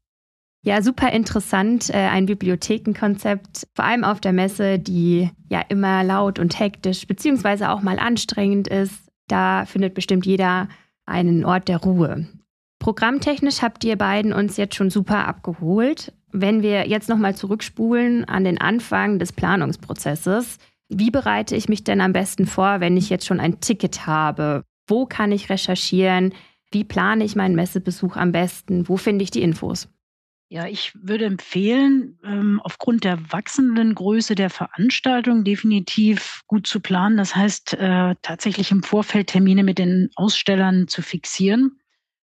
Ja, 0.65 0.81
super 0.81 1.11
interessant, 1.11 1.91
äh, 1.91 2.07
ein 2.07 2.25
Bibliothekenkonzept, 2.25 3.67
vor 3.75 3.85
allem 3.85 4.03
auf 4.03 4.19
der 4.19 4.33
Messe, 4.33 4.79
die 4.79 5.29
ja 5.47 5.61
immer 5.69 6.03
laut 6.03 6.39
und 6.39 6.59
hektisch, 6.59 7.05
beziehungsweise 7.05 7.69
auch 7.69 7.83
mal 7.83 7.99
anstrengend 7.99 8.67
ist. 8.67 9.11
Da 9.27 9.65
findet 9.65 9.93
bestimmt 9.93 10.25
jeder 10.25 10.67
einen 11.05 11.45
Ort 11.45 11.67
der 11.67 11.77
Ruhe. 11.77 12.27
Programmtechnisch 12.79 13.61
habt 13.61 13.83
ihr 13.83 13.95
beiden 13.95 14.33
uns 14.33 14.57
jetzt 14.57 14.73
schon 14.75 14.89
super 14.89 15.27
abgeholt. 15.27 16.13
Wenn 16.37 16.61
wir 16.61 16.85
jetzt 16.85 17.07
nochmal 17.07 17.33
zurückspulen 17.33 18.25
an 18.25 18.43
den 18.43 18.59
Anfang 18.59 19.19
des 19.19 19.31
Planungsprozesses, 19.31 20.57
wie 20.89 21.09
bereite 21.09 21.55
ich 21.55 21.69
mich 21.69 21.85
denn 21.85 22.01
am 22.01 22.11
besten 22.11 22.45
vor, 22.45 22.81
wenn 22.81 22.97
ich 22.97 23.09
jetzt 23.09 23.25
schon 23.25 23.39
ein 23.39 23.61
Ticket 23.61 24.05
habe? 24.05 24.65
Wo 24.85 25.05
kann 25.05 25.31
ich 25.31 25.49
recherchieren? 25.49 26.33
Wie 26.71 26.83
plane 26.83 27.23
ich 27.23 27.37
meinen 27.37 27.55
Messebesuch 27.55 28.17
am 28.17 28.33
besten? 28.33 28.89
Wo 28.89 28.97
finde 28.97 29.23
ich 29.23 29.31
die 29.31 29.43
Infos? 29.43 29.87
Ja, 30.49 30.67
ich 30.67 30.91
würde 31.01 31.23
empfehlen, 31.23 32.19
ähm, 32.25 32.59
aufgrund 32.61 33.05
der 33.05 33.31
wachsenden 33.31 33.95
Größe 33.95 34.35
der 34.35 34.49
Veranstaltung 34.49 35.45
definitiv 35.45 36.41
gut 36.47 36.67
zu 36.67 36.81
planen. 36.81 37.15
Das 37.15 37.33
heißt, 37.33 37.75
äh, 37.75 38.15
tatsächlich 38.21 38.71
im 38.71 38.83
Vorfeld 38.83 39.27
Termine 39.27 39.63
mit 39.63 39.79
den 39.79 40.09
Ausstellern 40.15 40.89
zu 40.89 41.01
fixieren. 41.01 41.79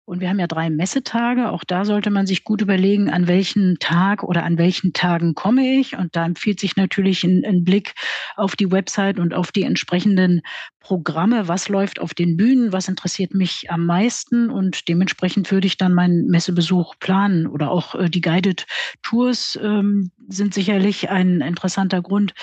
Und 0.06 0.20
wir 0.20 0.30
haben 0.30 0.40
ja 0.40 0.48
drei 0.48 0.70
Messetage. 0.70 1.50
Auch 1.50 1.64
da 1.64 1.86
sollte 1.86 2.10
man 2.10 2.26
sich 2.26 2.44
gut 2.44 2.62
überlegen, 2.62 3.10
an 3.10 3.28
welchen 3.28 3.78
Tag 3.80 4.24
oder 4.24 4.44
an 4.44 4.58
welchen 4.58 4.94
Tagen 4.94 5.36
komme 5.36 5.80
ich. 5.80 5.96
Und 5.96 6.16
da 6.16 6.26
empfiehlt 6.26 6.60
sich 6.60 6.76
natürlich 6.76 7.24
ein, 7.24 7.46
ein, 7.46 7.64
Blick 7.64 7.94
auf 8.36 8.56
die 8.56 8.72
Website 8.72 9.20
und 9.20 9.34
auf 9.34 9.52
die 9.52 9.64
entsprechenden 9.64 10.42
Programme. 10.80 11.48
Was 11.48 11.70
läuft 11.70 12.00
auf 12.00 12.14
den 12.14 12.36
Bühnen? 12.36 12.74
Was 12.74 12.88
interessiert 12.88 13.36
mich 13.36 13.70
am 13.70 13.86
meisten? 13.86 14.50
Und 14.50 14.90
dementsprechend 14.90 15.52
würde 15.52 15.68
ich 15.68 15.78
dann 15.78 15.94
meinen 15.94 16.26
Messebesuch 16.28 16.96
planen. 17.00 17.46
Oder 17.46 17.70
auch 17.70 17.94
äh, 17.96 18.10
die 18.10 18.22
Guided 18.22 18.66
Tours 19.04 19.58
ähm, 19.62 20.12
sind 20.28 20.54
sicherlich 20.54 21.10
ein 21.10 21.42
interessanter 21.42 22.02
Grund, 22.02 22.34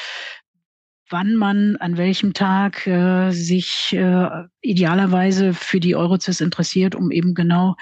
wann 1.11 1.37
man 1.37 1.77
an 1.77 1.97
welchem 1.97 2.33
Tag 2.33 2.87
äh, 2.87 3.31
sich 3.31 3.93
äh, 3.95 4.29
idealerweise 4.61 5.55
für 5.55 5.81
die 5.81 5.97
Eurozis 5.97 6.41
interessiert, 6.41 6.95
um 6.95 7.11
eben 7.11 7.35
genau 7.35 7.77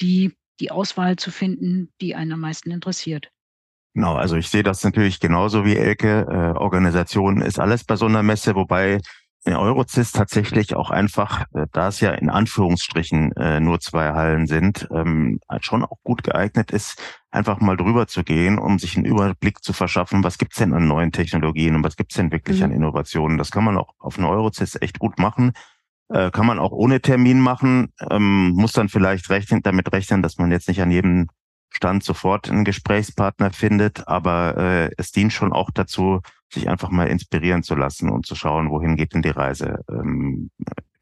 die, 0.00 0.36
die 0.60 0.70
Auswahl 0.70 1.16
zu 1.16 1.30
finden, 1.30 1.92
die 2.00 2.14
einen 2.14 2.32
am 2.32 2.40
meisten 2.40 2.70
interessiert. 2.70 3.30
Genau, 3.94 4.14
also 4.14 4.36
ich 4.36 4.48
sehe 4.48 4.62
das 4.62 4.84
natürlich 4.84 5.18
genauso 5.18 5.64
wie 5.64 5.76
Elke. 5.76 6.26
Äh, 6.28 6.58
Organisation 6.58 7.40
ist 7.40 7.58
alles 7.58 7.84
bei 7.84 7.96
so 7.96 8.06
einer 8.06 8.22
Messe, 8.22 8.54
wobei 8.54 9.00
in 9.44 9.54
Eurozis 9.54 10.12
tatsächlich 10.12 10.74
auch 10.76 10.90
einfach, 10.90 11.46
äh, 11.54 11.66
da 11.72 11.88
es 11.88 12.00
ja 12.00 12.10
in 12.10 12.28
Anführungsstrichen 12.28 13.32
äh, 13.32 13.60
nur 13.60 13.80
zwei 13.80 14.12
Hallen 14.12 14.46
sind, 14.46 14.86
ähm, 14.92 15.40
halt 15.48 15.64
schon 15.64 15.84
auch 15.84 15.98
gut 16.02 16.22
geeignet 16.22 16.70
ist, 16.70 17.00
einfach 17.30 17.60
mal 17.60 17.76
drüber 17.76 18.06
zu 18.06 18.22
gehen, 18.22 18.58
um 18.58 18.78
sich 18.78 18.96
einen 18.96 19.06
Überblick 19.06 19.64
zu 19.64 19.72
verschaffen, 19.72 20.22
was 20.24 20.36
gibt's 20.36 20.58
denn 20.58 20.74
an 20.74 20.86
neuen 20.86 21.12
Technologien 21.12 21.74
und 21.74 21.84
was 21.84 21.96
gibt's 21.96 22.16
denn 22.16 22.32
wirklich 22.32 22.58
mhm. 22.58 22.64
an 22.64 22.72
Innovationen. 22.72 23.38
Das 23.38 23.50
kann 23.50 23.64
man 23.64 23.78
auch 23.78 23.94
auf 23.98 24.18
einer 24.18 24.28
Eurozis 24.28 24.76
echt 24.80 24.98
gut 24.98 25.18
machen. 25.18 25.52
Äh, 26.10 26.30
kann 26.30 26.46
man 26.46 26.58
auch 26.58 26.72
ohne 26.72 27.00
Termin 27.00 27.40
machen, 27.40 27.92
ähm, 28.10 28.50
muss 28.50 28.72
dann 28.72 28.88
vielleicht 28.88 29.30
rechnen, 29.30 29.62
damit 29.62 29.92
rechnen, 29.92 30.22
dass 30.22 30.38
man 30.38 30.50
jetzt 30.50 30.68
nicht 30.68 30.82
an 30.82 30.90
jedem 30.90 31.28
Stand 31.70 32.02
sofort 32.02 32.50
einen 32.50 32.64
Gesprächspartner 32.64 33.52
findet, 33.52 34.06
aber 34.08 34.56
äh, 34.56 34.90
es 34.98 35.12
dient 35.12 35.32
schon 35.32 35.52
auch 35.52 35.70
dazu, 35.70 36.20
sich 36.52 36.68
einfach 36.68 36.90
mal 36.90 37.08
inspirieren 37.08 37.62
zu 37.62 37.74
lassen 37.74 38.10
und 38.10 38.26
zu 38.26 38.34
schauen, 38.34 38.70
wohin 38.70 38.96
geht 38.96 39.14
denn 39.14 39.22
die 39.22 39.30
Reise 39.30 39.84
ähm, 39.90 40.50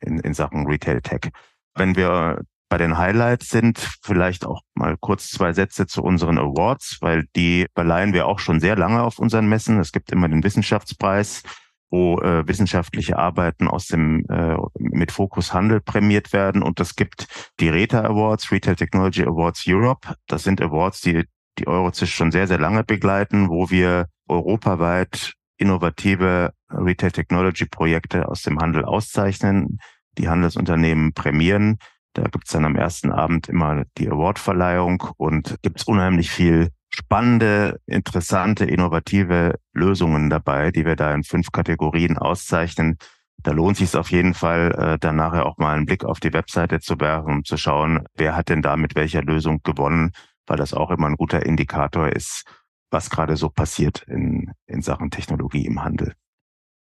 in, 0.00 0.18
in 0.20 0.34
Sachen 0.34 0.66
Retail 0.66 1.00
Tech. 1.00 1.30
Wenn 1.74 1.96
wir 1.96 2.42
bei 2.68 2.78
den 2.78 2.98
Highlights 2.98 3.48
sind, 3.48 3.78
vielleicht 4.02 4.44
auch 4.44 4.60
mal 4.74 4.96
kurz 4.98 5.30
zwei 5.30 5.52
Sätze 5.52 5.86
zu 5.86 6.02
unseren 6.02 6.38
Awards, 6.38 6.98
weil 7.00 7.24
die 7.34 7.66
verleihen 7.74 8.12
wir 8.12 8.26
auch 8.26 8.38
schon 8.38 8.60
sehr 8.60 8.76
lange 8.76 9.02
auf 9.02 9.18
unseren 9.18 9.48
Messen. 9.48 9.80
Es 9.80 9.92
gibt 9.92 10.12
immer 10.12 10.28
den 10.28 10.44
Wissenschaftspreis, 10.44 11.42
wo 11.90 12.20
äh, 12.20 12.46
wissenschaftliche 12.46 13.18
Arbeiten 13.18 13.68
aus 13.68 13.86
dem 13.86 14.26
äh, 14.28 14.56
mit 14.78 15.12
Fokus 15.12 15.54
Handel 15.54 15.80
prämiert 15.80 16.34
werden 16.34 16.62
und 16.62 16.80
es 16.80 16.96
gibt 16.96 17.26
die 17.60 17.70
RETA 17.70 18.02
Awards, 18.02 18.52
Retail 18.52 18.76
Technology 18.76 19.22
Awards 19.22 19.64
Europe. 19.66 20.14
Das 20.26 20.42
sind 20.42 20.60
Awards, 20.60 21.00
die 21.00 21.24
die 21.58 21.66
Eurozis 21.66 22.10
schon 22.10 22.30
sehr 22.30 22.46
sehr 22.46 22.58
lange 22.58 22.84
begleiten, 22.84 23.48
wo 23.48 23.70
wir 23.70 24.06
europaweit 24.28 25.32
innovative 25.58 26.52
Retail 26.70 27.10
Technology 27.10 27.66
Projekte 27.66 28.28
aus 28.28 28.42
dem 28.42 28.58
Handel 28.58 28.84
auszeichnen, 28.84 29.78
die 30.16 30.28
Handelsunternehmen 30.28 31.12
prämieren. 31.12 31.78
Da 32.14 32.24
gibt's 32.24 32.52
dann 32.52 32.64
am 32.64 32.76
ersten 32.76 33.12
Abend 33.12 33.48
immer 33.48 33.84
die 33.98 34.08
Awardverleihung 34.08 35.04
und 35.16 35.56
gibt's 35.62 35.84
unheimlich 35.84 36.30
viel 36.30 36.70
spannende, 36.90 37.80
interessante, 37.86 38.64
innovative 38.64 39.54
Lösungen 39.72 40.30
dabei, 40.30 40.70
die 40.70 40.84
wir 40.84 40.96
da 40.96 41.14
in 41.14 41.22
fünf 41.22 41.52
Kategorien 41.52 42.18
auszeichnen. 42.18 42.96
Da 43.42 43.52
lohnt 43.52 43.76
sich 43.76 43.88
es 43.88 43.94
auf 43.94 44.10
jeden 44.10 44.34
Fall, 44.34 44.72
äh, 44.72 44.98
dann 44.98 45.16
nachher 45.16 45.46
auch 45.46 45.58
mal 45.58 45.76
einen 45.76 45.86
Blick 45.86 46.04
auf 46.04 46.18
die 46.18 46.32
Webseite 46.32 46.80
zu 46.80 46.98
werfen, 46.98 47.32
um 47.32 47.44
zu 47.44 47.56
schauen, 47.56 48.04
wer 48.14 48.34
hat 48.34 48.48
denn 48.48 48.62
da 48.62 48.76
mit 48.76 48.96
welcher 48.96 49.22
Lösung 49.22 49.60
gewonnen, 49.62 50.10
weil 50.46 50.56
das 50.56 50.74
auch 50.74 50.90
immer 50.90 51.06
ein 51.06 51.16
guter 51.16 51.46
Indikator 51.46 52.08
ist, 52.08 52.44
was 52.90 53.10
gerade 53.10 53.36
so 53.36 53.48
passiert 53.48 54.02
in, 54.08 54.52
in 54.66 54.82
Sachen 54.82 55.10
Technologie 55.10 55.66
im 55.66 55.82
Handel. 55.82 56.14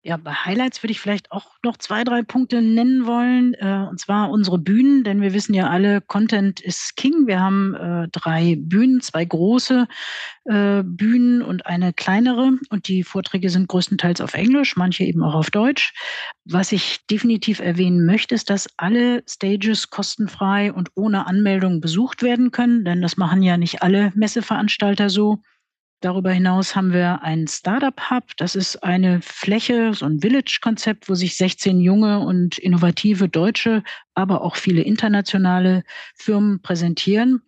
Ja, 0.07 0.15
bei 0.15 0.31
Highlights 0.31 0.81
würde 0.83 0.91
ich 0.91 1.01
vielleicht 1.01 1.33
auch 1.33 1.57
noch 1.63 1.75
zwei, 1.75 2.05
drei 2.05 2.21
Punkte 2.21 2.61
nennen 2.61 3.05
wollen. 3.05 3.55
Äh, 3.55 3.87
und 3.89 3.99
zwar 3.99 4.29
unsere 4.29 4.57
Bühnen, 4.57 5.03
denn 5.03 5.19
wir 5.19 5.33
wissen 5.33 5.53
ja 5.53 5.69
alle, 5.69 5.99
Content 5.99 6.61
ist 6.61 6.95
King. 6.95 7.27
Wir 7.27 7.41
haben 7.41 7.75
äh, 7.75 8.07
drei 8.13 8.55
Bühnen, 8.57 9.01
zwei 9.01 9.25
große 9.25 9.85
äh, 10.45 10.83
Bühnen 10.85 11.41
und 11.41 11.65
eine 11.65 11.91
kleinere. 11.91 12.53
Und 12.69 12.87
die 12.87 13.03
Vorträge 13.03 13.49
sind 13.49 13.67
größtenteils 13.67 14.21
auf 14.21 14.33
Englisch, 14.33 14.77
manche 14.77 15.03
eben 15.03 15.23
auch 15.23 15.35
auf 15.35 15.51
Deutsch. 15.51 15.93
Was 16.45 16.71
ich 16.71 17.05
definitiv 17.07 17.59
erwähnen 17.59 18.05
möchte, 18.05 18.33
ist, 18.33 18.49
dass 18.49 18.69
alle 18.77 19.23
Stages 19.27 19.89
kostenfrei 19.89 20.71
und 20.71 20.89
ohne 20.95 21.27
Anmeldung 21.27 21.81
besucht 21.81 22.23
werden 22.23 22.51
können, 22.51 22.85
denn 22.85 23.01
das 23.01 23.17
machen 23.17 23.43
ja 23.43 23.57
nicht 23.57 23.81
alle 23.81 24.13
Messeveranstalter 24.15 25.09
so. 25.09 25.41
Darüber 26.01 26.31
hinaus 26.31 26.75
haben 26.75 26.93
wir 26.93 27.23
einen 27.23 27.47
Startup 27.47 27.99
Hub. 28.11 28.25
Das 28.37 28.55
ist 28.55 28.83
eine 28.83 29.19
Fläche, 29.21 29.95
so 29.95 30.05
ein 30.05 30.19
Village-Konzept, 30.19 31.09
wo 31.09 31.15
sich 31.15 31.35
16 31.35 31.79
junge 31.79 32.19
und 32.19 32.59
innovative 32.59 33.27
deutsche, 33.27 33.81
aber 34.13 34.43
auch 34.43 34.57
viele 34.57 34.81
internationale 34.81 35.83
Firmen 36.15 36.61
präsentieren. 36.61 37.41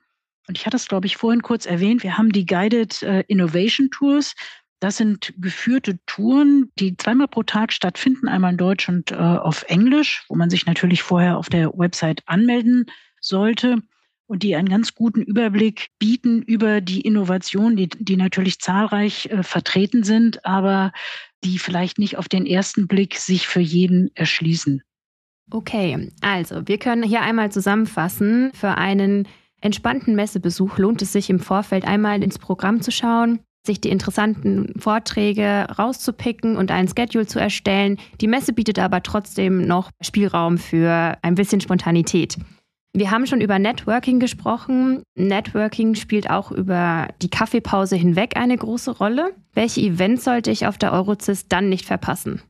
Und 0.47 0.57
ich 0.57 0.65
hatte 0.65 0.77
es, 0.77 0.87
glaube 0.87 1.05
ich, 1.05 1.15
vorhin 1.15 1.43
kurz 1.43 1.67
erwähnt. 1.67 2.01
Wir 2.01 2.17
haben 2.17 2.31
die 2.31 2.47
Guided 2.47 3.03
äh, 3.03 3.21
Innovation 3.27 3.91
Tours. 3.91 4.33
Das 4.79 4.97
sind 4.97 5.31
geführte 5.37 5.99
Touren, 6.07 6.71
die 6.79 6.97
zweimal 6.97 7.27
pro 7.27 7.43
Tag 7.43 7.71
stattfinden, 7.71 8.27
einmal 8.27 8.53
in 8.53 8.57
Deutsch 8.57 8.89
und 8.89 9.11
äh, 9.11 9.15
auf 9.15 9.63
Englisch, 9.67 10.23
wo 10.27 10.35
man 10.35 10.49
sich 10.49 10.65
natürlich 10.65 11.03
vorher 11.03 11.37
auf 11.37 11.49
der 11.49 11.77
Website 11.77 12.23
anmelden 12.25 12.85
sollte 13.21 13.77
und 14.29 14.43
die 14.43 14.55
einen 14.55 14.69
ganz 14.69 14.93
guten 14.93 15.23
Überblick 15.23 15.87
bieten 15.97 16.43
über 16.43 16.81
die 16.81 17.01
Innovationen, 17.01 17.75
die, 17.75 17.89
die 17.89 18.15
natürlich 18.15 18.59
zahlreich 18.59 19.25
äh, 19.25 19.41
vertreten 19.41 20.03
sind, 20.03 20.45
aber 20.45 20.91
die 21.43 21.57
vielleicht 21.57 21.97
nicht 21.97 22.17
auf 22.17 22.29
den 22.29 22.45
ersten 22.45 22.87
Blick 22.87 23.15
sich 23.15 23.47
für 23.47 23.59
jeden 23.59 24.11
erschließen. 24.15 24.83
Okay, 25.51 26.11
also 26.21 26.67
wir 26.67 26.77
können 26.77 27.01
hier 27.01 27.21
einmal 27.21 27.51
zusammenfassen. 27.51 28.51
Für 28.53 28.77
einen 28.77 29.27
entspannten 29.61 30.15
Messebesuch 30.15 30.77
lohnt 30.77 31.01
es 31.01 31.11
sich 31.11 31.31
im 31.31 31.39
Vorfeld 31.39 31.85
einmal 31.85 32.21
ins 32.21 32.37
Programm 32.37 32.81
zu 32.81 32.91
schauen, 32.91 33.39
sich 33.65 33.81
die 33.81 33.89
interessanten 33.89 34.79
Vorträge 34.79 35.65
rauszupicken 35.79 36.55
und 36.55 36.69
einen 36.69 36.87
Schedule 36.87 37.25
zu 37.25 37.39
erstellen. 37.39 37.97
Die 38.21 38.27
Messe 38.27 38.53
bietet 38.53 38.77
aber 38.77 39.01
trotzdem 39.01 39.65
noch 39.65 39.89
Spielraum 40.01 40.59
für 40.59 41.17
ein 41.23 41.33
bisschen 41.33 41.61
Spontanität. 41.61 42.37
Wir 42.93 43.11
haben 43.11 43.27
schon 43.27 43.41
über 43.41 43.59
Networking 43.59 44.19
gesprochen. 44.19 45.03
Networking 45.15 45.93
spielt 45.95 46.29
auch 46.29 46.51
über 46.51 47.07
die 47.21 47.29
Kaffeepause 47.29 47.95
hinweg 47.95 48.35
eine 48.35 48.57
große 48.57 48.97
Rolle. 48.97 49.35
Welche 49.53 49.81
Events 49.81 50.23
sollte 50.23 50.49
ich 50.49 50.65
auf 50.65 50.77
der 50.77 50.93
Eurozis 50.93 51.47
dann 51.47 51.69
nicht 51.69 51.85
verpassen? 51.85 52.41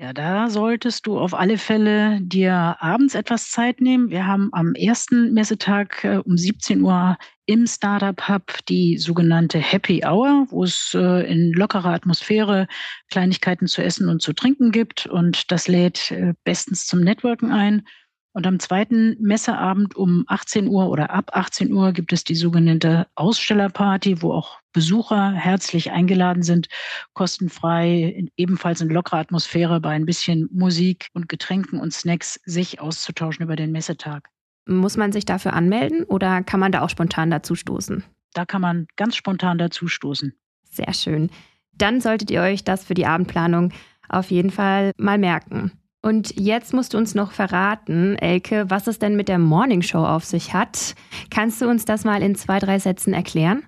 Ja, 0.00 0.14
da 0.14 0.48
solltest 0.48 1.06
du 1.06 1.18
auf 1.18 1.34
alle 1.34 1.58
Fälle 1.58 2.20
dir 2.22 2.76
abends 2.80 3.14
etwas 3.14 3.50
Zeit 3.50 3.82
nehmen. 3.82 4.08
Wir 4.08 4.26
haben 4.26 4.48
am 4.52 4.74
ersten 4.74 5.34
Messetag 5.34 6.04
äh, 6.04 6.22
um 6.24 6.38
17 6.38 6.80
Uhr 6.80 7.18
im 7.44 7.66
Startup 7.66 8.26
Hub 8.26 8.64
die 8.70 8.96
sogenannte 8.96 9.58
Happy 9.58 10.02
Hour, 10.02 10.46
wo 10.48 10.64
es 10.64 10.94
äh, 10.94 11.30
in 11.30 11.52
lockerer 11.52 11.92
Atmosphäre 11.92 12.66
Kleinigkeiten 13.10 13.66
zu 13.66 13.82
essen 13.82 14.08
und 14.08 14.22
zu 14.22 14.32
trinken 14.32 14.72
gibt. 14.72 15.04
Und 15.04 15.50
das 15.52 15.68
lädt 15.68 16.10
äh, 16.12 16.32
bestens 16.44 16.86
zum 16.86 17.00
Networken 17.00 17.52
ein. 17.52 17.86
Und 18.32 18.46
am 18.46 18.60
zweiten 18.60 19.16
Messeabend 19.20 19.96
um 19.96 20.24
18 20.28 20.68
Uhr 20.68 20.88
oder 20.88 21.10
ab 21.10 21.30
18 21.32 21.72
Uhr 21.72 21.92
gibt 21.92 22.12
es 22.12 22.22
die 22.22 22.36
sogenannte 22.36 23.08
Ausstellerparty, 23.16 24.22
wo 24.22 24.32
auch 24.32 24.60
Besucher 24.72 25.32
herzlich 25.32 25.90
eingeladen 25.90 26.44
sind, 26.44 26.68
kostenfrei, 27.12 28.24
ebenfalls 28.36 28.80
in 28.80 28.88
lockerer 28.88 29.18
Atmosphäre 29.18 29.80
bei 29.80 29.90
ein 29.90 30.06
bisschen 30.06 30.48
Musik 30.52 31.08
und 31.12 31.28
Getränken 31.28 31.80
und 31.80 31.92
Snacks 31.92 32.40
sich 32.44 32.80
auszutauschen 32.80 33.42
über 33.44 33.56
den 33.56 33.72
Messetag. 33.72 34.28
Muss 34.64 34.96
man 34.96 35.10
sich 35.10 35.24
dafür 35.24 35.54
anmelden 35.54 36.04
oder 36.04 36.44
kann 36.44 36.60
man 36.60 36.70
da 36.70 36.82
auch 36.82 36.90
spontan 36.90 37.32
dazu 37.32 37.56
stoßen? 37.56 38.04
Da 38.32 38.44
kann 38.44 38.60
man 38.60 38.86
ganz 38.94 39.16
spontan 39.16 39.58
dazu 39.58 39.88
stoßen. 39.88 40.32
Sehr 40.70 40.94
schön. 40.94 41.30
Dann 41.72 42.00
solltet 42.00 42.30
ihr 42.30 42.42
euch 42.42 42.62
das 42.62 42.84
für 42.84 42.94
die 42.94 43.06
Abendplanung 43.06 43.72
auf 44.08 44.30
jeden 44.30 44.50
Fall 44.50 44.92
mal 44.96 45.18
merken. 45.18 45.72
Und 46.02 46.34
jetzt 46.38 46.72
musst 46.72 46.94
du 46.94 46.98
uns 46.98 47.14
noch 47.14 47.32
verraten, 47.32 48.16
Elke, 48.16 48.70
was 48.70 48.86
es 48.86 48.98
denn 48.98 49.16
mit 49.16 49.28
der 49.28 49.38
Morning 49.38 49.82
Show 49.82 50.04
auf 50.04 50.24
sich 50.24 50.54
hat. 50.54 50.94
Kannst 51.30 51.60
du 51.60 51.68
uns 51.68 51.84
das 51.84 52.04
mal 52.04 52.22
in 52.22 52.34
zwei, 52.34 52.58
drei 52.58 52.78
Sätzen 52.78 53.12
erklären? 53.12 53.64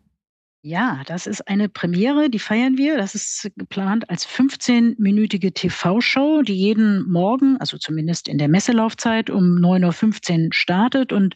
Ja, 0.64 1.02
das 1.06 1.26
ist 1.26 1.48
eine 1.48 1.68
Premiere, 1.68 2.30
die 2.30 2.38
feiern 2.38 2.78
wir. 2.78 2.96
Das 2.96 3.16
ist 3.16 3.50
geplant 3.56 4.08
als 4.08 4.26
15-minütige 4.26 5.52
TV-Show, 5.52 6.42
die 6.42 6.54
jeden 6.54 7.10
Morgen, 7.10 7.56
also 7.58 7.78
zumindest 7.78 8.28
in 8.28 8.38
der 8.38 8.48
Messelaufzeit, 8.48 9.28
um 9.28 9.56
9.15 9.56 10.46
Uhr 10.46 10.52
startet 10.52 11.12
und 11.12 11.34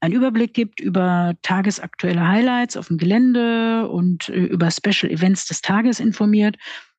einen 0.00 0.14
Überblick 0.14 0.54
gibt 0.54 0.80
über 0.80 1.34
tagesaktuelle 1.42 2.26
Highlights 2.26 2.76
auf 2.76 2.88
dem 2.88 2.98
Gelände 2.98 3.88
und 3.88 4.28
äh, 4.28 4.34
über 4.34 4.70
Special 4.70 5.10
Events 5.10 5.46
des 5.46 5.60
Tages 5.60 6.00
informiert. 6.00 6.56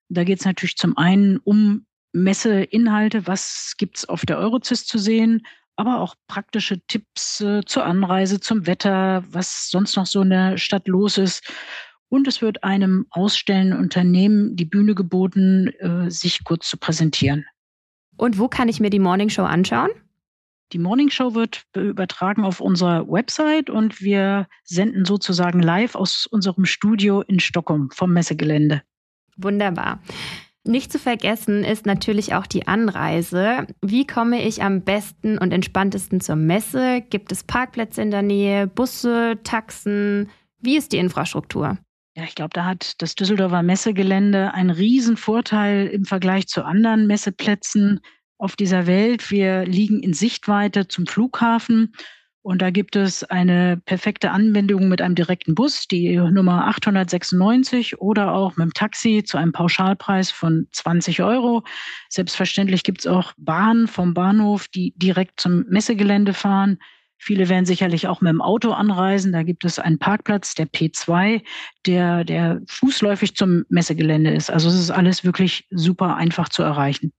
Da 0.10 0.24
geht 0.24 0.40
es 0.40 0.46
natürlich 0.46 0.78
zum 0.78 0.98
einen 0.98 1.38
um 1.38 1.86
Messeinhalte, 2.12 3.28
was 3.28 3.76
gibt 3.78 3.98
es 3.98 4.06
auf 4.10 4.26
der 4.26 4.38
Eurozis 4.38 4.86
zu 4.86 4.98
sehen, 4.98 5.46
aber 5.76 6.02
auch 6.02 6.16
praktische 6.28 6.80
Tipps 6.88 7.40
äh, 7.40 7.62
zur 7.66 7.86
Anreise, 7.86 8.40
zum 8.40 8.68
Wetter, 8.68 9.24
was 9.30 9.70
sonst 9.70 9.96
noch 9.96 10.06
so 10.06 10.22
in 10.22 10.30
der 10.30 10.58
Stadt 10.58 10.88
los 10.88 11.18
ist. 11.18 11.44
Und 12.10 12.28
es 12.28 12.42
wird 12.42 12.64
einem 12.64 13.06
ausstellenden 13.12 13.80
Unternehmen 13.80 14.56
die 14.56 14.66
Bühne 14.66 14.96
geboten, 14.96 15.68
äh, 15.80 16.10
sich 16.10 16.44
kurz 16.44 16.68
zu 16.68 16.78
präsentieren. 16.78 17.46
Und 18.18 18.38
wo 18.38 18.50
kann 18.50 18.68
ich 18.68 18.80
mir 18.80 18.90
die 18.90 19.00
Morning 19.00 19.30
Show 19.30 19.44
anschauen? 19.44 19.92
Die 20.74 20.80
Morning 20.80 21.10
Show 21.10 21.34
wird 21.34 21.64
übertragen 21.76 22.44
auf 22.44 22.60
unserer 22.60 23.08
Website 23.08 23.70
und 23.70 24.02
wir 24.02 24.48
senden 24.64 25.06
sozusagen 25.06 25.62
live 25.62 25.96
aus 25.96 26.26
unserem 26.26 26.66
Studio 26.66 27.22
in 27.22 27.40
Stockholm 27.40 27.90
vom 27.92 28.14
Messegelände. 28.14 28.84
Wunderbar. 29.38 30.02
Nicht 30.66 30.92
zu 30.92 31.00
vergessen 31.00 31.64
ist 31.64 31.86
natürlich 31.86 32.34
auch 32.34 32.46
die 32.46 32.68
Anreise. 32.68 33.66
Wie 33.82 34.06
komme 34.06 34.44
ich 34.46 34.62
am 34.62 34.82
besten 34.82 35.38
und 35.38 35.52
entspanntesten 35.52 36.20
zur 36.20 36.36
Messe? 36.36 37.02
Gibt 37.10 37.32
es 37.32 37.44
Parkplätze 37.44 38.02
in 38.02 38.12
der 38.12 38.22
Nähe, 38.22 38.68
Busse, 38.68 39.40
Taxen? 39.44 40.30
Wie 40.60 40.76
ist 40.76 40.92
die 40.92 40.98
Infrastruktur? 40.98 41.78
Ja, 42.16 42.24
ich 42.26 42.36
glaube, 42.36 42.52
da 42.54 42.66
hat 42.66 43.02
das 43.02 43.16
Düsseldorfer 43.16 43.64
Messegelände 43.64 44.54
einen 44.54 44.72
riesen 44.72 45.16
Vorteil 45.16 45.88
im 45.88 46.04
Vergleich 46.04 46.48
zu 46.48 46.66
anderen 46.66 47.08
Messeplätzen 47.08 48.02
auf 48.38 48.58
dieser 48.58 48.88
Welt. 48.88 49.32
Wir 49.32 49.66
liegen 49.66 50.04
in 50.04 50.14
Sichtweite 50.14 50.88
zum 50.88 51.06
Flughafen 51.08 51.94
und 52.50 52.64
da 52.64 52.72
gibt 52.72 52.96
es 52.96 53.24
eine 53.24 53.78
perfekte 53.86 54.32
Anbindung 54.32 54.90
mit 54.90 55.04
einem 55.04 55.14
direkten 55.14 55.54
Bus, 55.54 55.88
die 55.88 56.18
Nummer 56.18 56.66
896 56.66 58.02
oder 58.02 58.34
auch 58.34 58.58
mit 58.58 58.66
dem 58.66 58.74
Taxi 58.74 59.24
zu 59.24 59.38
einem 59.38 59.52
Pauschalpreis 59.52 60.32
von 60.32 60.66
20 60.72 61.22
Euro. 61.22 61.64
Selbstverständlich 62.10 62.82
gibt 62.82 63.02
es 63.02 63.06
auch 63.06 63.34
Bahnen 63.38 63.88
vom 63.88 64.16
Bahnhof, 64.16 64.68
die 64.68 64.96
direkt 64.98 65.40
zum 65.40 65.66
Messegelände 65.70 66.34
fahren. 66.34 66.80
Viele 67.20 67.50
werden 67.50 67.68
sicherlich 67.68 68.08
auch 68.08 68.20
mit 68.20 68.32
dem 68.32 68.42
Auto 68.42 68.72
anreisen. 68.72 69.32
Da 69.32 69.44
gibt 69.44 69.64
es 69.64 69.78
einen 69.78 70.00
Parkplatz, 70.00 70.56
der 70.56 70.66
P2, 70.66 71.44
der, 71.86 72.24
der 72.24 72.62
fußläufig 72.66 73.36
zum 73.36 73.66
Messegelände 73.70 74.32
ist. 74.34 74.50
Also 74.50 74.70
es 74.70 74.80
ist 74.80 74.90
alles 74.90 75.24
wirklich 75.24 75.68
super 75.70 76.16
einfach 76.16 76.50
zu 76.50 76.64
erreichen. 76.64 77.12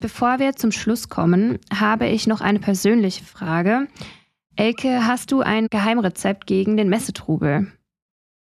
Bevor 0.00 0.38
wir 0.38 0.54
zum 0.54 0.70
Schluss 0.70 1.08
kommen, 1.08 1.60
habe 1.72 2.08
ich 2.08 2.26
noch 2.26 2.42
eine 2.42 2.58
persönliche 2.58 3.24
Frage. 3.24 3.88
Elke, 4.56 5.06
hast 5.06 5.32
du 5.32 5.40
ein 5.40 5.68
Geheimrezept 5.68 6.46
gegen 6.46 6.76
den 6.76 6.88
Messetrubel? 6.88 7.70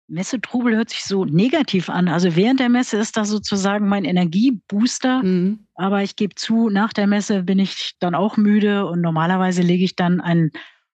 Messetrubel 0.07 0.77
hört 0.77 0.90
sich 0.90 1.03
so 1.03 1.24
negativ 1.24 1.88
an. 1.88 2.09
Also 2.09 2.37
während 2.37 2.61
der 2.61 2.68
Messe 2.68 2.98
ist 2.98 3.16
das 3.16 3.29
sozusagen 3.29 3.88
mein 3.88 4.05
Energiebooster. 4.05 5.22
Mhm. 5.22 5.66
Aber 5.74 6.03
ich 6.03 6.14
gebe 6.14 6.35
zu, 6.35 6.68
nach 6.68 6.92
der 6.92 7.07
Messe 7.07 7.42
bin 7.42 7.59
ich 7.59 7.94
dann 7.98 8.14
auch 8.14 8.37
müde 8.37 8.87
und 8.87 9.00
normalerweise 9.00 9.62
lege 9.62 9.85
ich 9.85 9.96
dann 9.96 10.20
einen 10.20 10.50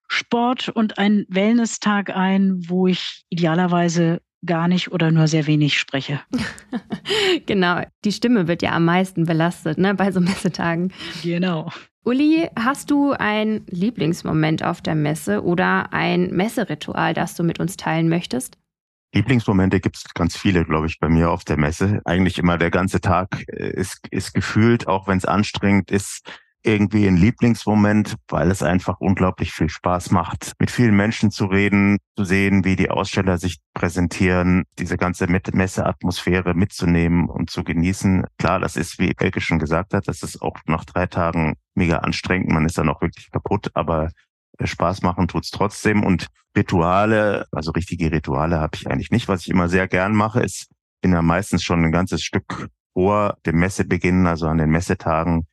Sport- 0.07 0.69
und 0.69 0.97
einen 0.97 1.25
Wellness-Tag 1.29 2.15
ein, 2.15 2.67
wo 2.67 2.87
ich 2.87 3.23
idealerweise 3.29 4.21
gar 4.45 4.67
nicht 4.67 4.91
oder 4.91 5.11
nur 5.11 5.27
sehr 5.27 5.45
wenig 5.45 5.79
spreche. 5.79 6.21
genau, 7.45 7.81
die 8.03 8.11
Stimme 8.11 8.47
wird 8.47 8.61
ja 8.61 8.71
am 8.71 8.85
meisten 8.85 9.25
belastet 9.25 9.77
ne, 9.77 9.93
bei 9.93 10.11
so 10.11 10.19
Messetagen. 10.19 10.91
Genau. 11.21 11.69
Uli, 12.03 12.49
hast 12.55 12.89
du 12.89 13.11
ein 13.11 13.63
Lieblingsmoment 13.67 14.63
auf 14.63 14.81
der 14.81 14.95
Messe 14.95 15.43
oder 15.43 15.93
ein 15.93 16.31
Messeritual, 16.31 17.13
das 17.13 17.35
du 17.35 17.43
mit 17.43 17.59
uns 17.59 17.77
teilen 17.77 18.09
möchtest? 18.09 18.57
Lieblingsmomente 19.13 19.79
gibt 19.79 19.97
es 19.97 20.13
ganz 20.15 20.35
viele, 20.35 20.65
glaube 20.65 20.87
ich, 20.87 20.99
bei 20.99 21.09
mir 21.09 21.29
auf 21.29 21.43
der 21.43 21.57
Messe. 21.57 22.01
Eigentlich 22.05 22.39
immer 22.39 22.57
der 22.57 22.71
ganze 22.71 23.01
Tag 23.01 23.43
äh, 23.47 23.69
ist, 23.71 24.07
ist 24.09 24.33
gefühlt, 24.33 24.87
auch 24.87 25.07
wenn 25.07 25.17
es 25.17 25.25
anstrengend 25.25 25.91
ist, 25.91 26.27
irgendwie 26.63 27.07
ein 27.07 27.17
Lieblingsmoment, 27.17 28.15
weil 28.27 28.51
es 28.51 28.61
einfach 28.63 28.99
unglaublich 28.99 29.51
viel 29.51 29.69
Spaß 29.69 30.11
macht, 30.11 30.53
mit 30.59 30.71
vielen 30.71 30.95
Menschen 30.95 31.31
zu 31.31 31.45
reden, 31.45 31.97
zu 32.15 32.23
sehen, 32.23 32.63
wie 32.63 32.75
die 32.75 32.89
Aussteller 32.89 33.37
sich 33.37 33.59
präsentieren, 33.73 34.63
diese 34.77 34.97
ganze 34.97 35.27
Messeatmosphäre 35.27 36.53
mitzunehmen 36.53 37.29
und 37.29 37.49
zu 37.49 37.63
genießen. 37.63 38.25
Klar, 38.37 38.59
das 38.59 38.75
ist, 38.75 38.99
wie 38.99 39.13
Elke 39.17 39.41
schon 39.41 39.59
gesagt 39.59 39.93
hat, 39.93 40.07
das 40.07 40.23
ist 40.23 40.41
auch 40.41 40.57
nach 40.65 40.85
drei 40.85 41.07
Tagen 41.07 41.55
mega 41.73 41.97
anstrengend. 41.97 42.49
Man 42.49 42.65
ist 42.65 42.77
dann 42.77 42.89
auch 42.89 43.01
wirklich 43.01 43.31
kaputt, 43.31 43.71
aber 43.73 44.11
äh, 44.57 44.67
Spaß 44.67 45.01
machen 45.01 45.27
tut's 45.27 45.49
trotzdem. 45.49 46.03
Und 46.03 46.27
Rituale, 46.55 47.47
also 47.51 47.71
richtige 47.71 48.11
Rituale 48.11 48.59
habe 48.59 48.75
ich 48.75 48.89
eigentlich 48.89 49.11
nicht. 49.11 49.27
Was 49.27 49.41
ich 49.41 49.49
immer 49.49 49.69
sehr 49.69 49.87
gern 49.87 50.13
mache, 50.13 50.41
ist, 50.41 50.67
bin 51.01 51.13
ja 51.13 51.21
meistens 51.21 51.63
schon 51.63 51.83
ein 51.83 51.91
ganzes 51.91 52.21
Stück 52.21 52.67
vor 52.93 53.37
dem 53.45 53.57
Messebeginn, 53.59 54.27
also 54.27 54.47
an 54.47 54.57
den 54.57 54.69
Messetagen, 54.69 55.47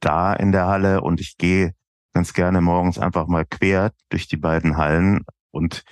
da 0.00 0.32
in 0.32 0.52
der 0.52 0.66
Halle 0.66 1.00
und 1.00 1.20
ich 1.20 1.36
gehe 1.36 1.74
ganz 2.14 2.32
gerne 2.32 2.60
morgens 2.60 2.98
einfach 2.98 3.26
mal 3.26 3.44
quer 3.44 3.92
durch 4.08 4.28
die 4.28 4.36
beiden 4.36 4.76
Hallen 4.76 5.24
und 5.50 5.84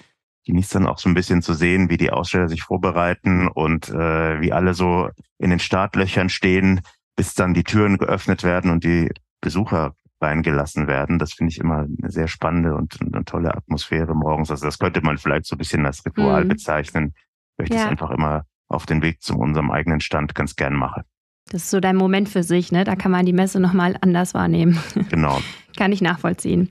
genieße 0.47 0.75
dann 0.75 0.87
auch 0.87 0.99
so 0.99 1.09
ein 1.09 1.15
bisschen 1.15 1.43
zu 1.43 1.55
sehen, 1.55 1.91
wie 1.91 1.97
die 1.97 2.11
Aussteller 2.11 2.49
sich 2.49 2.63
vorbereiten 2.63 3.49
und 3.49 3.89
äh, 3.89 4.41
wie 4.41 4.53
alle 4.53 4.75
so 4.75 5.09
in 5.39 5.51
den 5.51 5.59
Startlöchern 5.59 6.29
stehen, 6.29 6.81
bis 7.17 7.35
dann 7.35 7.55
die 7.55 7.65
Türen 7.65 7.99
geöffnet 7.99 8.45
werden 8.45 8.71
und 8.71 8.85
die 8.85 9.11
Besucher 9.41 9.95
reingelassen 10.21 10.87
werden. 10.87 11.19
Das 11.19 11.35
finde 11.35 11.53
ich 11.53 11.59
immer 11.59 11.81
eine 11.81 12.11
sehr 12.11 12.29
spannende 12.29 12.75
und 12.75 12.99
eine 13.01 13.25
tolle 13.25 13.55
Atmosphäre 13.55 14.15
morgens. 14.15 14.51
Also 14.51 14.67
das 14.67 14.79
könnte 14.79 15.01
man 15.03 15.19
vielleicht 15.19 15.47
so 15.47 15.57
ein 15.57 15.59
bisschen 15.59 15.85
als 15.85 16.05
Ritual 16.07 16.45
mhm. 16.45 16.49
bezeichnen, 16.49 17.15
weil 17.57 17.67
ich 17.67 17.73
ja. 17.73 17.83
das 17.83 17.91
einfach 17.91 18.11
immer 18.11 18.45
auf 18.69 18.87
den 18.87 19.03
Weg 19.03 19.23
zu 19.23 19.37
unserem 19.37 19.71
eigenen 19.71 20.01
Stand 20.01 20.35
ganz 20.35 20.57
gern 20.57 20.75
mache. 20.75 21.05
Das 21.51 21.63
ist 21.63 21.71
so 21.71 21.81
dein 21.81 21.97
Moment 21.97 22.29
für 22.29 22.43
sich, 22.43 22.73
ne? 22.73 22.85
Da 22.85 22.97
kann 22.97 23.13
man 23.13 23.25
die 23.25 23.33
Messe 23.33 23.61
nochmal 23.61 23.97
anders 24.01 24.35
wahrnehmen. 24.35 24.79
Genau. 25.11 25.41
kann 25.77 25.93
ich 25.93 26.03
nachvollziehen. 26.03 26.71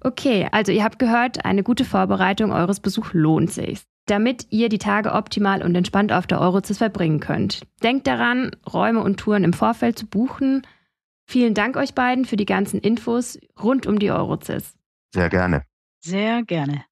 Okay, 0.00 0.48
also 0.52 0.72
ihr 0.72 0.84
habt 0.84 0.98
gehört, 0.98 1.44
eine 1.44 1.62
gute 1.62 1.84
Vorbereitung 1.84 2.52
eures 2.52 2.80
Besuchs 2.80 3.10
lohnt 3.12 3.50
sich, 3.50 3.82
damit 4.06 4.46
ihr 4.50 4.68
die 4.68 4.78
Tage 4.78 5.12
optimal 5.12 5.62
und 5.62 5.74
entspannt 5.74 6.12
auf 6.12 6.26
der 6.26 6.40
Eurozis 6.40 6.78
verbringen 6.78 7.20
könnt. 7.20 7.66
Denkt 7.82 8.06
daran, 8.06 8.52
Räume 8.72 9.00
und 9.00 9.18
Touren 9.18 9.44
im 9.44 9.52
Vorfeld 9.52 9.98
zu 9.98 10.06
buchen. 10.06 10.66
Vielen 11.26 11.52
Dank 11.52 11.76
euch 11.76 11.94
beiden 11.94 12.24
für 12.24 12.36
die 12.36 12.46
ganzen 12.46 12.80
Infos 12.80 13.38
rund 13.60 13.86
um 13.86 13.98
die 13.98 14.10
Eurozis. 14.10 14.74
Sehr 15.12 15.28
gerne. 15.28 15.64
Sehr 16.00 16.42
gerne. 16.44 16.84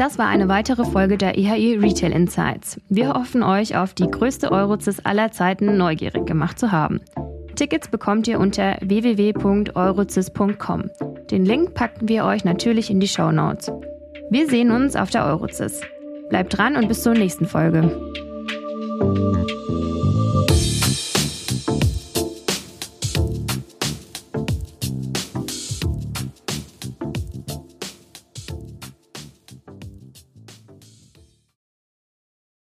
Das 0.00 0.16
war 0.16 0.28
eine 0.28 0.48
weitere 0.48 0.86
Folge 0.86 1.18
der 1.18 1.36
EHI 1.36 1.74
Retail 1.74 2.12
Insights. 2.12 2.80
Wir 2.88 3.12
hoffen 3.12 3.42
euch 3.42 3.76
auf 3.76 3.92
die 3.92 4.10
größte 4.10 4.50
Eurozis 4.50 5.04
aller 5.04 5.30
Zeiten 5.30 5.76
neugierig 5.76 6.24
gemacht 6.24 6.58
zu 6.58 6.72
haben. 6.72 7.02
Tickets 7.54 7.88
bekommt 7.88 8.26
ihr 8.26 8.40
unter 8.40 8.78
www.eurozis.com. 8.80 10.90
Den 11.30 11.44
Link 11.44 11.74
packen 11.74 12.08
wir 12.08 12.24
euch 12.24 12.46
natürlich 12.46 12.90
in 12.90 12.98
die 12.98 13.08
Show 13.08 13.30
Notes. 13.30 13.70
Wir 14.30 14.48
sehen 14.48 14.70
uns 14.70 14.96
auf 14.96 15.10
der 15.10 15.26
Eurozis. 15.26 15.82
Bleibt 16.30 16.56
dran 16.56 16.76
und 16.76 16.88
bis 16.88 17.02
zur 17.02 17.12
nächsten 17.12 17.44
Folge. 17.44 17.82